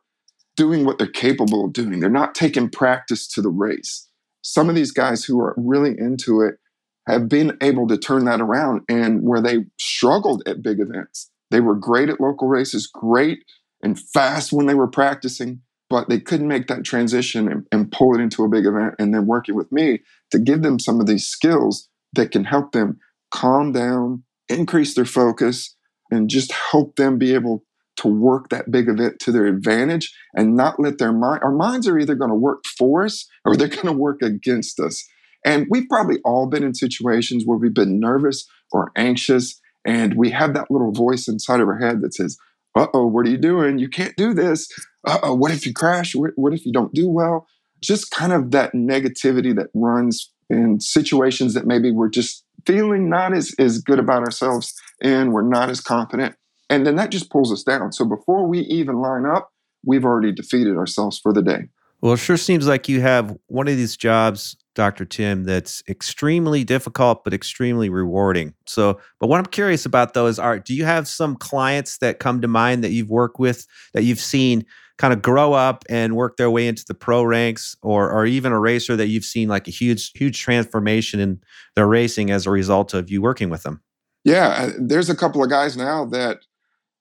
doing 0.55 0.85
what 0.85 0.97
they're 0.97 1.07
capable 1.07 1.65
of 1.65 1.73
doing. 1.73 1.99
They're 1.99 2.09
not 2.09 2.35
taking 2.35 2.69
practice 2.69 3.27
to 3.29 3.41
the 3.41 3.49
race 3.49 4.07
some 4.45 4.69
of 4.69 4.75
these 4.75 4.91
guys 4.91 5.25
who 5.25 5.39
are 5.39 5.55
really 5.57 5.95
into 5.97 6.41
it 6.41 6.59
have 7.07 7.27
been 7.27 7.57
able 7.61 7.87
to 7.87 7.97
turn 7.97 8.25
that 8.25 8.41
around 8.41 8.81
and 8.87 9.23
where 9.23 9.41
they 9.41 9.65
struggled 9.79 10.43
at 10.47 10.61
big 10.61 10.79
events. 10.79 11.31
They 11.49 11.61
were 11.61 11.75
great 11.75 12.09
at 12.09 12.21
local 12.21 12.47
races, 12.47 12.87
great 12.87 13.39
and 13.81 13.99
fast 13.99 14.53
when 14.53 14.67
they 14.67 14.75
were 14.75 14.87
practicing, 14.87 15.61
but 15.89 16.09
they 16.09 16.19
couldn't 16.19 16.47
make 16.47 16.67
that 16.67 16.83
transition 16.83 17.51
and, 17.51 17.65
and 17.71 17.91
pull 17.91 18.15
it 18.15 18.21
into 18.21 18.43
a 18.43 18.49
big 18.49 18.67
event. 18.67 18.93
And 18.99 19.13
then 19.13 19.25
working 19.25 19.55
with 19.55 19.71
me 19.71 20.01
to 20.29 20.37
give 20.37 20.61
them 20.61 20.77
some 20.77 20.99
of 20.99 21.07
these 21.07 21.25
skills 21.25 21.89
that 22.13 22.31
can 22.31 22.43
help 22.43 22.71
them 22.71 22.99
calm 23.31 23.71
down, 23.71 24.23
increase 24.47 24.93
their 24.93 25.05
focus, 25.05 25.75
and 26.11 26.29
just 26.29 26.51
help 26.51 26.97
them 26.97 27.17
be 27.17 27.33
able 27.33 27.63
to 27.97 28.07
work 28.07 28.49
that 28.49 28.71
big 28.71 28.89
event 28.89 29.19
to 29.19 29.31
their 29.31 29.45
advantage 29.45 30.13
and 30.35 30.55
not 30.55 30.79
let 30.79 30.97
their 30.97 31.13
mind, 31.13 31.41
our 31.43 31.51
minds 31.51 31.87
are 31.87 31.97
either 31.97 32.15
going 32.15 32.29
to 32.29 32.35
work 32.35 32.63
for 32.77 33.05
us 33.05 33.27
or 33.45 33.55
they're 33.55 33.67
going 33.67 33.85
to 33.85 33.93
work 33.93 34.21
against 34.21 34.79
us. 34.79 35.07
And 35.45 35.67
we've 35.69 35.87
probably 35.87 36.19
all 36.25 36.47
been 36.47 36.63
in 36.63 36.73
situations 36.73 37.43
where 37.45 37.57
we've 37.57 37.73
been 37.73 37.99
nervous 37.99 38.47
or 38.71 38.91
anxious, 38.95 39.61
and 39.85 40.15
we 40.15 40.31
have 40.31 40.53
that 40.55 40.71
little 40.71 40.91
voice 40.91 41.27
inside 41.27 41.59
of 41.59 41.67
our 41.67 41.77
head 41.77 42.01
that 42.01 42.15
says, 42.15 42.37
Uh 42.75 42.87
oh, 42.93 43.05
what 43.05 43.27
are 43.27 43.29
you 43.29 43.37
doing? 43.37 43.77
You 43.77 43.87
can't 43.87 44.15
do 44.15 44.33
this. 44.33 44.67
Uh 45.05 45.19
oh, 45.21 45.35
what 45.35 45.51
if 45.51 45.65
you 45.65 45.73
crash? 45.73 46.15
What 46.15 46.53
if 46.53 46.65
you 46.65 46.73
don't 46.73 46.93
do 46.93 47.07
well? 47.07 47.47
Just 47.81 48.09
kind 48.09 48.33
of 48.33 48.51
that 48.51 48.73
negativity 48.73 49.55
that 49.55 49.69
runs 49.75 50.31
in 50.49 50.79
situations 50.79 51.53
that 51.53 51.67
maybe 51.67 51.91
we're 51.91 52.09
just 52.09 52.43
feeling 52.65 53.09
not 53.09 53.33
as, 53.33 53.53
as 53.59 53.79
good 53.79 53.99
about 53.99 54.23
ourselves 54.23 54.73
and 55.01 55.31
we're 55.31 55.47
not 55.47 55.69
as 55.69 55.81
confident. 55.81 56.35
And 56.69 56.85
then 56.85 56.95
that 56.95 57.11
just 57.11 57.29
pulls 57.29 57.51
us 57.51 57.63
down. 57.63 57.91
So 57.91 58.05
before 58.05 58.47
we 58.47 58.59
even 58.61 58.97
line 58.97 59.25
up, 59.25 59.51
we've 59.85 60.05
already 60.05 60.31
defeated 60.31 60.77
ourselves 60.77 61.19
for 61.19 61.31
the 61.31 61.41
day. 61.41 61.67
Well, 62.01 62.13
it 62.13 62.17
sure 62.17 62.37
seems 62.37 62.67
like 62.67 62.89
you 62.89 63.01
have 63.01 63.35
one 63.47 63.67
of 63.67 63.77
these 63.77 63.95
jobs, 63.97 64.57
Dr. 64.75 65.05
Tim, 65.05 65.43
that's 65.43 65.81
extremely 65.87 66.63
difficult 66.63 67.23
but 67.23 67.33
extremely 67.33 67.89
rewarding. 67.89 68.53
So, 68.65 68.99
but 69.19 69.27
what 69.27 69.39
I'm 69.39 69.45
curious 69.45 69.85
about 69.85 70.13
though 70.13 70.27
is 70.27 70.37
are 70.37 70.59
do 70.59 70.75
you 70.75 70.85
have 70.85 71.07
some 71.07 71.35
clients 71.35 71.97
that 71.99 72.19
come 72.19 72.41
to 72.41 72.47
mind 72.47 72.83
that 72.83 72.91
you've 72.91 73.09
worked 73.09 73.39
with 73.39 73.65
that 73.93 74.03
you've 74.03 74.19
seen 74.19 74.65
kind 74.97 75.13
of 75.13 75.21
grow 75.21 75.53
up 75.53 75.83
and 75.89 76.15
work 76.15 76.37
their 76.37 76.49
way 76.49 76.67
into 76.67 76.85
the 76.85 76.93
pro 76.93 77.23
ranks 77.23 77.75
or 77.81 78.11
or 78.11 78.25
even 78.25 78.51
a 78.51 78.59
racer 78.59 78.95
that 78.95 79.07
you've 79.07 79.25
seen 79.25 79.47
like 79.47 79.67
a 79.67 79.71
huge 79.71 80.11
huge 80.13 80.39
transformation 80.39 81.19
in 81.19 81.41
their 81.75 81.87
racing 81.87 82.29
as 82.29 82.45
a 82.45 82.51
result 82.51 82.93
of 82.93 83.09
you 83.09 83.21
working 83.21 83.49
with 83.49 83.63
them? 83.63 83.81
Yeah, 84.23 84.47
uh, 84.47 84.71
there's 84.79 85.09
a 85.09 85.15
couple 85.15 85.43
of 85.43 85.49
guys 85.49 85.77
now 85.77 86.05
that 86.05 86.39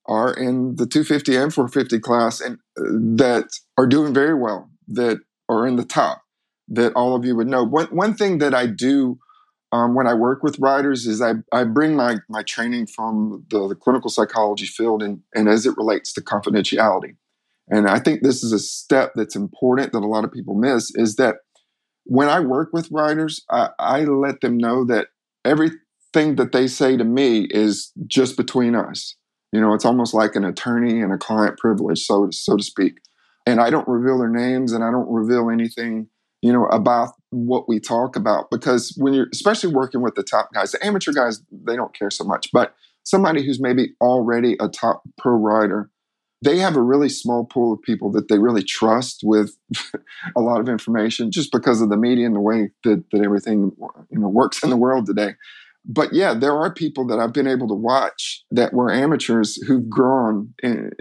are 0.07 0.33
in 0.33 0.77
the 0.77 0.87
250 0.87 1.37
and 1.37 1.55
450 1.55 1.99
class 2.01 2.41
and 2.41 2.59
uh, 2.79 2.83
that 3.17 3.49
are 3.79 3.87
doing 3.87 4.13
very 4.13 4.35
well, 4.35 4.71
that 4.89 5.21
are 5.49 5.67
in 5.67 5.77
the 5.77 5.85
top, 5.85 6.23
that 6.69 6.93
all 6.95 7.15
of 7.15 7.25
you 7.25 7.37
would 7.37 7.49
know. 7.49 7.65
One, 7.65 7.87
one 7.87 8.15
thing 8.15 8.39
that 8.39 8.55
I 8.55 8.67
do 8.67 9.19
um, 9.73 9.95
when 9.95 10.07
I 10.07 10.15
work 10.15 10.43
with 10.43 10.59
riders 10.61 11.07
is 11.07 11.21
I, 11.21 11.35
I 11.53 11.65
bring 11.65 11.97
my, 11.97 12.19
my 12.29 12.43
training 12.43 12.87
from 12.87 13.45
the, 13.51 13.67
the 13.67 13.75
clinical 13.75 14.09
psychology 14.09 14.67
field 14.67 15.03
and, 15.03 15.21
and 15.35 15.49
as 15.49 15.67
it 15.67 15.77
relates 15.77 16.13
to 16.13 16.21
confidentiality. 16.21 17.17
And 17.69 17.89
I 17.89 17.99
think 17.99 18.23
this 18.23 18.45
is 18.45 18.53
a 18.53 18.59
step 18.59 19.13
that's 19.15 19.35
important 19.35 19.93
that 19.93 20.03
a 20.03 20.07
lot 20.07 20.25
of 20.25 20.33
people 20.33 20.55
miss 20.55 20.95
is 20.95 21.17
that 21.17 21.37
when 22.05 22.29
I 22.29 22.41
work 22.41 22.71
with 22.73 22.91
riders, 22.91 23.45
I, 23.51 23.71
I 23.79 24.05
let 24.05 24.43
them 24.43 24.59
know 24.59 24.85
that 24.85 25.09
everything 25.45 26.37
that 26.37 26.53
they 26.53 26.69
say 26.69 26.97
to 26.97 27.05
me 27.05 27.49
is 27.51 27.91
just 28.07 28.37
between 28.37 28.75
us. 28.75 29.17
You 29.55 29.61
know, 29.61 29.73
it's 29.73 29.85
almost 29.85 30.15
like 30.15 30.35
an 30.35 30.45
attorney 30.45 31.01
and 31.01 31.13
a 31.13 31.17
client 31.17 31.59
privilege, 31.59 32.01
so 32.01 32.29
so 32.33 32.57
to 32.57 32.63
speak. 32.63 32.99
And 33.47 33.61
I 33.61 33.71
don't 33.71 33.87
reveal 33.87 34.19
their 34.19 34.29
names 34.29 34.73
and 34.73 34.83
I 34.83 34.91
don't 34.91 35.09
reveal 35.09 35.49
anything, 35.49 36.09
you 36.43 36.53
know, 36.53 36.67
about 36.67 37.11
what 37.31 37.69
we 37.69 37.79
talk 37.79 38.17
about 38.17 38.51
because 38.51 38.93
when 38.97 39.15
you're 39.15 39.29
especially 39.33 39.73
working 39.73 40.03
with 40.03 40.17
the 40.17 40.25
top 40.25 40.53
guys, 40.53 40.73
the 40.73 40.85
amateur 40.85 41.13
guys, 41.13 41.41
they 41.53 41.77
don't 41.77 41.97
care 41.97 42.11
so 42.11 42.25
much. 42.25 42.49
But 42.53 42.75
somebody 43.05 43.47
who's 43.47 43.61
maybe 43.61 43.95
already 44.01 44.57
a 44.59 44.69
top 44.69 45.05
pro 45.19 45.35
rider, 45.35 45.89
they 46.43 46.59
have 46.59 46.75
a 46.75 46.83
really 46.83 47.09
small 47.09 47.45
pool 47.45 47.75
of 47.75 47.83
people 47.83 48.11
that 48.11 48.27
they 48.27 48.41
really 48.41 48.65
trust 48.65 49.21
with 49.23 49.57
a 50.37 50.41
lot 50.41 50.59
of 50.59 50.69
information 50.69 51.31
just 51.31 51.53
because 51.53 51.81
of 51.81 51.91
the 51.91 51.97
media 51.97 52.27
and 52.27 52.35
the 52.35 52.41
way 52.41 52.71
that, 52.83 53.05
that 53.13 53.23
everything 53.23 53.71
you 54.11 54.19
know 54.19 54.29
works 54.29 54.65
in 54.65 54.71
the 54.71 54.77
world 54.77 55.07
today 55.07 55.35
but 55.85 56.13
yeah 56.13 56.35
there 56.35 56.57
are 56.57 56.73
people 56.73 57.07
that 57.07 57.19
i've 57.19 57.33
been 57.33 57.47
able 57.47 57.69
to 57.69 57.75
watch 57.75 58.45
that 58.51 58.73
were 58.73 58.93
amateurs 58.93 59.57
who've 59.67 59.89
grown 59.89 60.53
and, 60.63 60.93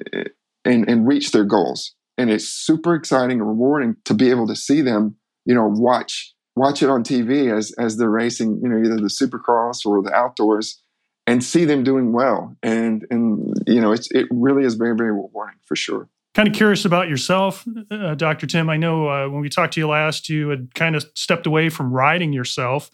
and, 0.66 0.88
and 0.88 1.08
reached 1.08 1.34
their 1.34 1.46
goals 1.46 1.96
and 2.18 2.30
it's 2.30 2.48
super 2.48 2.94
exciting 2.96 3.40
and 3.40 3.48
rewarding 3.48 3.96
to 4.06 4.14
be 4.14 4.30
able 4.30 4.48
to 4.48 4.56
see 4.56 4.82
them 4.82 5.16
you 5.46 5.56
know 5.56 5.68
watch 5.68 6.34
watch 6.56 6.84
it 6.84 6.90
on 6.90 7.04
tv 7.04 7.56
as 7.56 7.74
as 7.80 7.98
they're 7.98 8.10
racing 8.10 8.60
you 8.62 8.70
know 8.70 8.78
either 8.78 8.98
the 8.98 9.04
supercross 9.04 9.86
or 9.86 10.02
the 10.02 10.14
outdoors 10.14 10.84
and 11.28 11.44
see 11.44 11.66
them 11.66 11.84
doing 11.84 12.12
well. 12.12 12.56
And 12.64 13.06
and 13.10 13.54
you 13.68 13.82
know, 13.82 13.92
it's 13.92 14.10
it 14.12 14.28
really 14.32 14.66
is 14.66 14.76
very 14.76 14.96
very 14.96 15.12
rewarding 15.12 15.60
for 15.66 15.76
sure. 15.76 16.10
Kind 16.34 16.48
of 16.48 16.56
curious 16.56 16.84
about 16.84 17.10
yourself, 17.10 17.64
uh, 17.92 18.16
Dr. 18.16 18.48
Tim. 18.48 18.68
I 18.68 18.76
know 18.76 19.08
uh, 19.08 19.30
when 19.30 19.42
we 19.42 19.50
talked 19.50 19.74
to 19.74 19.80
you 19.80 19.88
last, 19.88 20.30
you 20.30 20.50
had 20.50 20.74
kind 20.74 20.96
of 20.96 21.06
stepped 21.14 21.46
away 21.46 21.70
from 21.70 21.94
riding 21.94 22.34
yourself, 22.34 22.90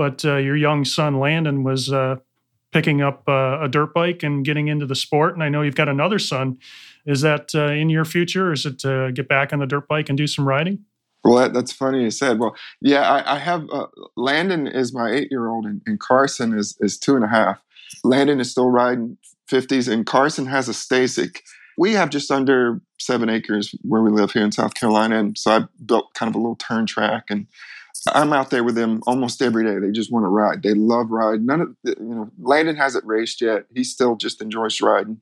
but 0.00 0.24
uh, 0.24 0.36
your 0.36 0.56
young 0.56 0.82
son 0.86 1.20
Landon 1.20 1.62
was 1.62 1.92
uh, 1.92 2.16
picking 2.72 3.02
up 3.02 3.22
uh, 3.28 3.58
a 3.60 3.68
dirt 3.68 3.92
bike 3.92 4.22
and 4.22 4.46
getting 4.46 4.68
into 4.68 4.86
the 4.86 4.94
sport. 4.94 5.34
And 5.34 5.42
I 5.42 5.50
know 5.50 5.60
you've 5.60 5.74
got 5.74 5.90
another 5.90 6.18
son. 6.18 6.56
Is 7.04 7.20
that 7.20 7.54
uh, 7.54 7.66
in 7.66 7.90
your 7.90 8.06
future? 8.06 8.50
Is 8.50 8.64
it 8.64 8.78
to 8.78 9.12
get 9.12 9.28
back 9.28 9.52
on 9.52 9.58
the 9.58 9.66
dirt 9.66 9.88
bike 9.88 10.08
and 10.08 10.16
do 10.16 10.26
some 10.26 10.48
riding? 10.48 10.86
Well, 11.22 11.34
that, 11.34 11.52
that's 11.52 11.70
funny 11.70 12.04
you 12.04 12.10
said. 12.10 12.38
Well, 12.38 12.56
yeah, 12.80 13.02
I, 13.02 13.34
I 13.34 13.38
have 13.40 13.68
Landon 14.16 14.66
is 14.66 14.94
my 14.94 15.10
eight 15.10 15.28
year 15.30 15.50
old, 15.50 15.66
and, 15.66 15.82
and 15.84 16.00
Carson 16.00 16.56
is 16.58 16.78
is 16.80 16.98
two 16.98 17.14
and 17.14 17.22
a 17.22 17.28
half 17.28 17.62
Landon 18.02 18.40
is 18.40 18.50
still 18.50 18.70
riding 18.70 19.18
50s, 19.50 19.86
and 19.92 20.06
Carson 20.06 20.46
has 20.46 20.66
a 20.66 20.72
Stacyc. 20.72 21.40
We 21.76 21.92
have 21.92 22.08
just 22.08 22.30
under 22.30 22.80
seven 22.98 23.28
acres 23.28 23.74
where 23.82 24.00
we 24.00 24.10
live 24.10 24.32
here 24.32 24.44
in 24.44 24.52
South 24.52 24.72
Carolina, 24.72 25.18
and 25.18 25.36
so 25.36 25.50
I 25.50 25.64
built 25.84 26.14
kind 26.14 26.30
of 26.30 26.36
a 26.36 26.38
little 26.38 26.56
turn 26.56 26.86
track, 26.86 27.24
and 27.28 27.46
I'm 28.08 28.32
out 28.32 28.50
there 28.50 28.64
with 28.64 28.74
them 28.74 29.02
almost 29.06 29.42
every 29.42 29.64
day. 29.64 29.78
They 29.78 29.92
just 29.92 30.12
want 30.12 30.24
to 30.24 30.28
ride. 30.28 30.62
They 30.62 30.74
love 30.74 31.10
riding. 31.10 31.46
None 31.46 31.60
of 31.60 31.76
the, 31.84 31.96
you 31.98 32.14
know, 32.14 32.30
Landon 32.40 32.76
hasn't 32.76 33.04
raced 33.04 33.40
yet. 33.40 33.66
He 33.74 33.84
still 33.84 34.16
just 34.16 34.40
enjoys 34.40 34.80
riding. 34.80 35.20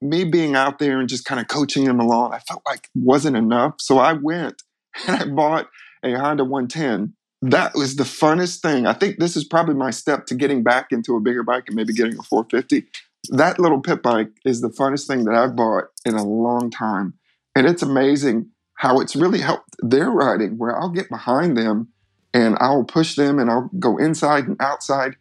Me 0.00 0.24
being 0.24 0.56
out 0.56 0.78
there 0.78 0.98
and 1.00 1.08
just 1.08 1.24
kind 1.24 1.40
of 1.40 1.48
coaching 1.48 1.84
him 1.84 2.00
along, 2.00 2.32
I 2.32 2.38
felt 2.40 2.62
like 2.66 2.88
wasn't 2.94 3.36
enough, 3.36 3.74
so 3.78 3.98
I 3.98 4.14
went 4.14 4.62
and 5.06 5.22
I 5.22 5.26
bought 5.26 5.68
a 6.02 6.12
Honda 6.14 6.44
110 6.44 7.14
that 7.42 7.74
was 7.74 7.96
the 7.96 8.04
funnest 8.04 8.60
thing. 8.60 8.86
I 8.86 8.92
think 8.92 9.18
this 9.18 9.36
is 9.36 9.44
probably 9.44 9.74
my 9.74 9.90
step 9.90 10.26
to 10.26 10.34
getting 10.34 10.62
back 10.62 10.92
into 10.92 11.16
a 11.16 11.20
bigger 11.20 11.42
bike 11.42 11.64
and 11.66 11.74
maybe 11.74 11.92
getting 11.92 12.16
a 12.18 12.22
450. 12.22 12.86
That 13.30 13.58
little 13.58 13.80
pit 13.80 14.02
bike 14.02 14.30
is 14.44 14.60
the 14.60 14.68
funnest 14.68 15.08
thing 15.08 15.24
that 15.24 15.34
I've 15.34 15.56
bought 15.56 15.86
in 16.04 16.14
a 16.14 16.24
long 16.24 16.70
time. 16.70 17.14
And 17.56 17.66
it's 17.66 17.82
amazing 17.82 18.50
how 18.74 19.00
it's 19.00 19.16
really 19.16 19.40
helped 19.40 19.76
their 19.80 20.10
riding, 20.10 20.56
where 20.56 20.78
I'll 20.78 20.88
get 20.88 21.08
behind 21.08 21.56
them 21.56 21.88
and 22.34 22.56
I'll 22.60 22.84
push 22.84 23.14
them 23.14 23.38
and 23.38 23.50
I'll 23.50 23.70
go 23.78 23.98
inside 23.98 24.46
and 24.46 24.56
outside. 24.60 25.16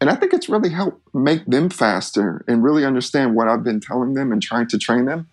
And 0.00 0.10
I 0.10 0.16
think 0.16 0.32
it's 0.32 0.48
really 0.48 0.70
helped 0.70 1.14
make 1.14 1.46
them 1.46 1.70
faster 1.70 2.44
and 2.48 2.62
really 2.62 2.84
understand 2.84 3.34
what 3.34 3.48
I've 3.48 3.64
been 3.64 3.80
telling 3.80 4.14
them 4.14 4.32
and 4.32 4.42
trying 4.42 4.68
to 4.68 4.78
train 4.78 5.04
them 5.04 5.28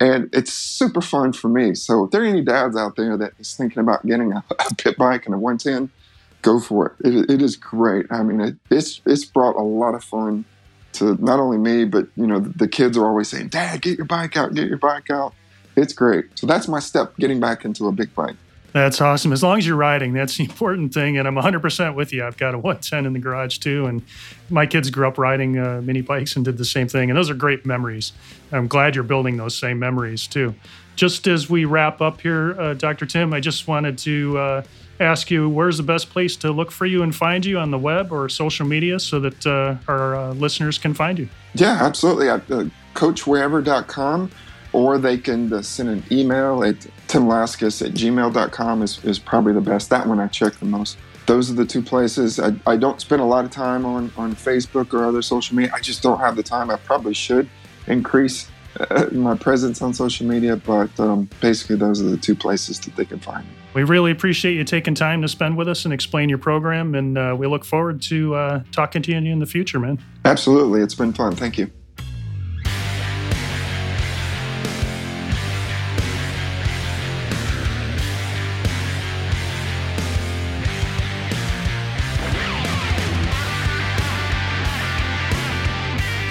and 0.00 0.28
it's 0.32 0.52
super 0.52 1.00
fun 1.00 1.32
for 1.32 1.48
me. 1.48 1.74
So 1.74 2.04
if 2.04 2.10
there 2.10 2.22
are 2.22 2.26
any 2.26 2.42
dads 2.42 2.76
out 2.76 2.96
there 2.96 3.16
that 3.16 3.32
is 3.38 3.54
thinking 3.54 3.80
about 3.80 4.06
getting 4.06 4.32
a, 4.32 4.44
a 4.50 4.74
pit 4.76 4.96
bike 4.96 5.26
and 5.26 5.34
a 5.34 5.38
110, 5.38 5.90
go 6.42 6.60
for 6.60 6.94
it. 7.00 7.06
it. 7.06 7.30
it 7.30 7.42
is 7.42 7.56
great. 7.56 8.06
I 8.10 8.22
mean, 8.22 8.40
it, 8.40 8.56
it's 8.70 9.00
it's 9.06 9.24
brought 9.24 9.56
a 9.56 9.62
lot 9.62 9.94
of 9.94 10.04
fun 10.04 10.44
to 10.94 11.16
not 11.22 11.40
only 11.40 11.58
me, 11.58 11.84
but 11.84 12.06
you 12.16 12.26
know, 12.26 12.38
the, 12.38 12.50
the 12.50 12.68
kids 12.68 12.96
are 12.96 13.06
always 13.06 13.28
saying, 13.28 13.48
"Dad, 13.48 13.82
get 13.82 13.98
your 13.98 14.06
bike 14.06 14.36
out, 14.36 14.54
get 14.54 14.68
your 14.68 14.78
bike 14.78 15.10
out." 15.10 15.34
It's 15.76 15.92
great. 15.92 16.26
So 16.36 16.46
that's 16.46 16.68
my 16.68 16.80
step 16.80 17.16
getting 17.16 17.40
back 17.40 17.64
into 17.64 17.86
a 17.86 17.92
big 17.92 18.14
bike. 18.14 18.36
That's 18.72 19.00
awesome. 19.00 19.32
As 19.32 19.42
long 19.42 19.58
as 19.58 19.66
you're 19.66 19.76
riding, 19.76 20.12
that's 20.12 20.36
the 20.36 20.44
important 20.48 20.92
thing. 20.92 21.16
And 21.18 21.26
I'm 21.26 21.34
100% 21.34 21.94
with 21.94 22.12
you. 22.12 22.24
I've 22.24 22.36
got 22.36 22.54
a 22.54 22.58
110 22.58 23.06
in 23.06 23.12
the 23.12 23.18
garage 23.18 23.58
too. 23.58 23.86
And 23.86 24.02
my 24.50 24.66
kids 24.66 24.90
grew 24.90 25.08
up 25.08 25.18
riding 25.18 25.58
uh, 25.58 25.80
mini 25.82 26.02
bikes 26.02 26.36
and 26.36 26.44
did 26.44 26.58
the 26.58 26.64
same 26.64 26.88
thing. 26.88 27.10
And 27.10 27.16
those 27.16 27.30
are 27.30 27.34
great 27.34 27.64
memories. 27.64 28.12
I'm 28.52 28.68
glad 28.68 28.94
you're 28.94 29.04
building 29.04 29.36
those 29.36 29.56
same 29.56 29.78
memories 29.78 30.26
too. 30.26 30.54
Just 30.96 31.26
as 31.28 31.48
we 31.48 31.64
wrap 31.64 32.00
up 32.00 32.20
here, 32.20 32.60
uh, 32.60 32.74
Dr. 32.74 33.06
Tim, 33.06 33.32
I 33.32 33.40
just 33.40 33.68
wanted 33.68 33.98
to 33.98 34.36
uh, 34.36 34.62
ask 35.00 35.30
you 35.30 35.48
where's 35.48 35.76
the 35.76 35.82
best 35.84 36.10
place 36.10 36.36
to 36.36 36.50
look 36.50 36.72
for 36.72 36.86
you 36.86 37.02
and 37.02 37.14
find 37.14 37.44
you 37.46 37.58
on 37.58 37.70
the 37.70 37.78
web 37.78 38.12
or 38.12 38.28
social 38.28 38.66
media 38.66 38.98
so 38.98 39.20
that 39.20 39.46
uh, 39.46 39.76
our 39.86 40.16
uh, 40.16 40.32
listeners 40.32 40.76
can 40.76 40.94
find 40.94 41.18
you? 41.18 41.28
Yeah, 41.54 41.78
absolutely. 41.80 42.28
At 42.28 42.50
uh, 42.50 42.64
coachwherever.com 42.94 44.30
or 44.72 44.98
they 44.98 45.18
can 45.18 45.62
send 45.62 45.88
an 45.88 46.04
email 46.10 46.62
at 46.64 46.76
timlaskis 47.08 47.84
at 47.84 47.92
gmail.com 47.94 48.82
is, 48.82 49.04
is 49.04 49.18
probably 49.18 49.52
the 49.52 49.60
best. 49.60 49.90
That 49.90 50.06
one 50.06 50.20
I 50.20 50.26
check 50.28 50.54
the 50.54 50.66
most. 50.66 50.98
Those 51.26 51.50
are 51.50 51.54
the 51.54 51.66
two 51.66 51.82
places. 51.82 52.40
I, 52.40 52.54
I 52.66 52.76
don't 52.76 53.00
spend 53.00 53.20
a 53.20 53.24
lot 53.24 53.44
of 53.44 53.50
time 53.50 53.84
on, 53.84 54.10
on 54.16 54.34
Facebook 54.34 54.94
or 54.94 55.04
other 55.04 55.20
social 55.20 55.56
media. 55.56 55.72
I 55.74 55.80
just 55.80 56.02
don't 56.02 56.18
have 56.20 56.36
the 56.36 56.42
time. 56.42 56.70
I 56.70 56.76
probably 56.76 57.14
should 57.14 57.48
increase 57.86 58.48
uh, 58.78 59.06
my 59.12 59.34
presence 59.36 59.82
on 59.82 59.92
social 59.92 60.26
media, 60.26 60.56
but 60.56 60.98
um, 61.00 61.28
basically, 61.40 61.76
those 61.76 62.00
are 62.00 62.06
the 62.06 62.16
two 62.16 62.34
places 62.34 62.80
that 62.80 62.96
they 62.96 63.04
can 63.04 63.18
find 63.18 63.44
me. 63.44 63.52
We 63.74 63.82
really 63.84 64.10
appreciate 64.10 64.54
you 64.54 64.64
taking 64.64 64.94
time 64.94 65.22
to 65.22 65.28
spend 65.28 65.56
with 65.56 65.68
us 65.68 65.84
and 65.84 65.92
explain 65.92 66.28
your 66.28 66.38
program, 66.38 66.94
and 66.94 67.18
uh, 67.18 67.36
we 67.38 67.46
look 67.46 67.64
forward 67.64 68.00
to 68.02 68.34
uh, 68.34 68.62
talking 68.72 69.02
to 69.02 69.12
you 69.12 69.18
in 69.18 69.38
the 69.38 69.46
future, 69.46 69.78
man. 69.78 70.02
Absolutely. 70.24 70.80
It's 70.80 70.94
been 70.94 71.12
fun. 71.12 71.36
Thank 71.36 71.58
you. 71.58 71.70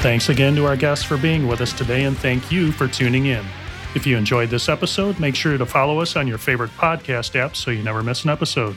Thanks 0.07 0.29
again 0.29 0.55
to 0.55 0.65
our 0.65 0.77
guests 0.77 1.03
for 1.03 1.17
being 1.17 1.49
with 1.49 1.59
us 1.59 1.73
today, 1.73 2.05
and 2.05 2.17
thank 2.17 2.49
you 2.49 2.71
for 2.71 2.87
tuning 2.87 3.25
in. 3.25 3.45
If 3.93 4.07
you 4.07 4.15
enjoyed 4.15 4.49
this 4.49 4.69
episode, 4.69 5.19
make 5.19 5.35
sure 5.35 5.57
to 5.57 5.65
follow 5.65 5.99
us 5.99 6.15
on 6.15 6.29
your 6.29 6.37
favorite 6.37 6.71
podcast 6.77 7.35
app 7.35 7.57
so 7.57 7.71
you 7.71 7.83
never 7.83 8.01
miss 8.01 8.23
an 8.23 8.29
episode. 8.29 8.73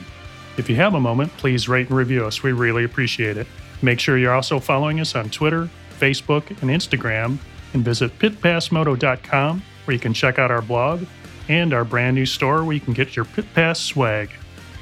If 0.57 0.69
you 0.69 0.75
have 0.75 0.93
a 0.93 0.99
moment, 0.99 1.31
please 1.37 1.69
rate 1.69 1.87
and 1.87 1.95
review 1.95 2.25
us. 2.25 2.43
We 2.43 2.51
really 2.51 2.83
appreciate 2.83 3.37
it. 3.37 3.47
Make 3.81 4.01
sure 4.01 4.17
you're 4.17 4.33
also 4.33 4.59
following 4.59 4.99
us 4.99 5.15
on 5.15 5.29
Twitter, 5.29 5.69
Facebook, 5.97 6.49
and 6.49 6.69
Instagram, 6.69 7.37
and 7.73 7.85
visit 7.85 8.19
pitpassmoto.com 8.19 9.63
where 9.85 9.93
you 9.93 10.01
can 10.01 10.13
check 10.13 10.37
out 10.37 10.51
our 10.51 10.61
blog 10.61 11.05
and 11.47 11.73
our 11.73 11.85
brand 11.85 12.15
new 12.15 12.25
store 12.25 12.65
where 12.65 12.73
you 12.73 12.81
can 12.81 12.91
get 12.91 13.15
your 13.15 13.23
Pit 13.23 13.45
Pass 13.55 13.79
swag. 13.79 14.31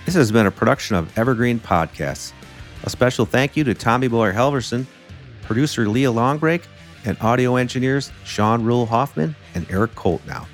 This 0.07 0.15
has 0.15 0.31
been 0.31 0.47
a 0.47 0.51
production 0.51 0.95
of 0.95 1.15
Evergreen 1.15 1.59
Podcasts. 1.59 2.33
A 2.85 2.89
special 2.89 3.27
thank 3.27 3.55
you 3.55 3.63
to 3.65 3.75
Tommy 3.75 4.07
Boy 4.07 4.31
Halverson 4.31 4.87
producer 5.49 5.89
Leah 5.89 6.11
Longbrake, 6.11 6.61
and 7.05 7.17
audio 7.21 7.55
engineers 7.55 8.11
Sean 8.23 8.63
Rule 8.63 8.85
Hoffman 8.85 9.35
and 9.55 9.65
Eric 9.71 9.95
Koltnow. 9.95 10.45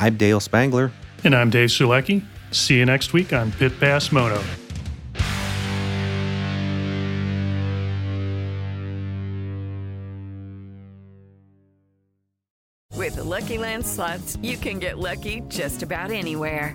I'm 0.00 0.16
Dale 0.16 0.40
Spangler. 0.40 0.90
And 1.24 1.36
I'm 1.36 1.50
Dave 1.50 1.68
Sulecki. 1.68 2.24
See 2.52 2.78
you 2.78 2.86
next 2.86 3.12
week 3.12 3.34
on 3.34 3.52
Pit 3.52 3.78
Pass 3.78 4.10
Moto. 4.10 4.42
With 12.96 13.16
the 13.16 13.24
Lucky 13.24 13.58
Land 13.58 13.84
slots, 13.84 14.38
you 14.40 14.56
can 14.56 14.78
get 14.78 14.98
lucky 14.98 15.42
just 15.48 15.82
about 15.82 16.10
anywhere. 16.10 16.74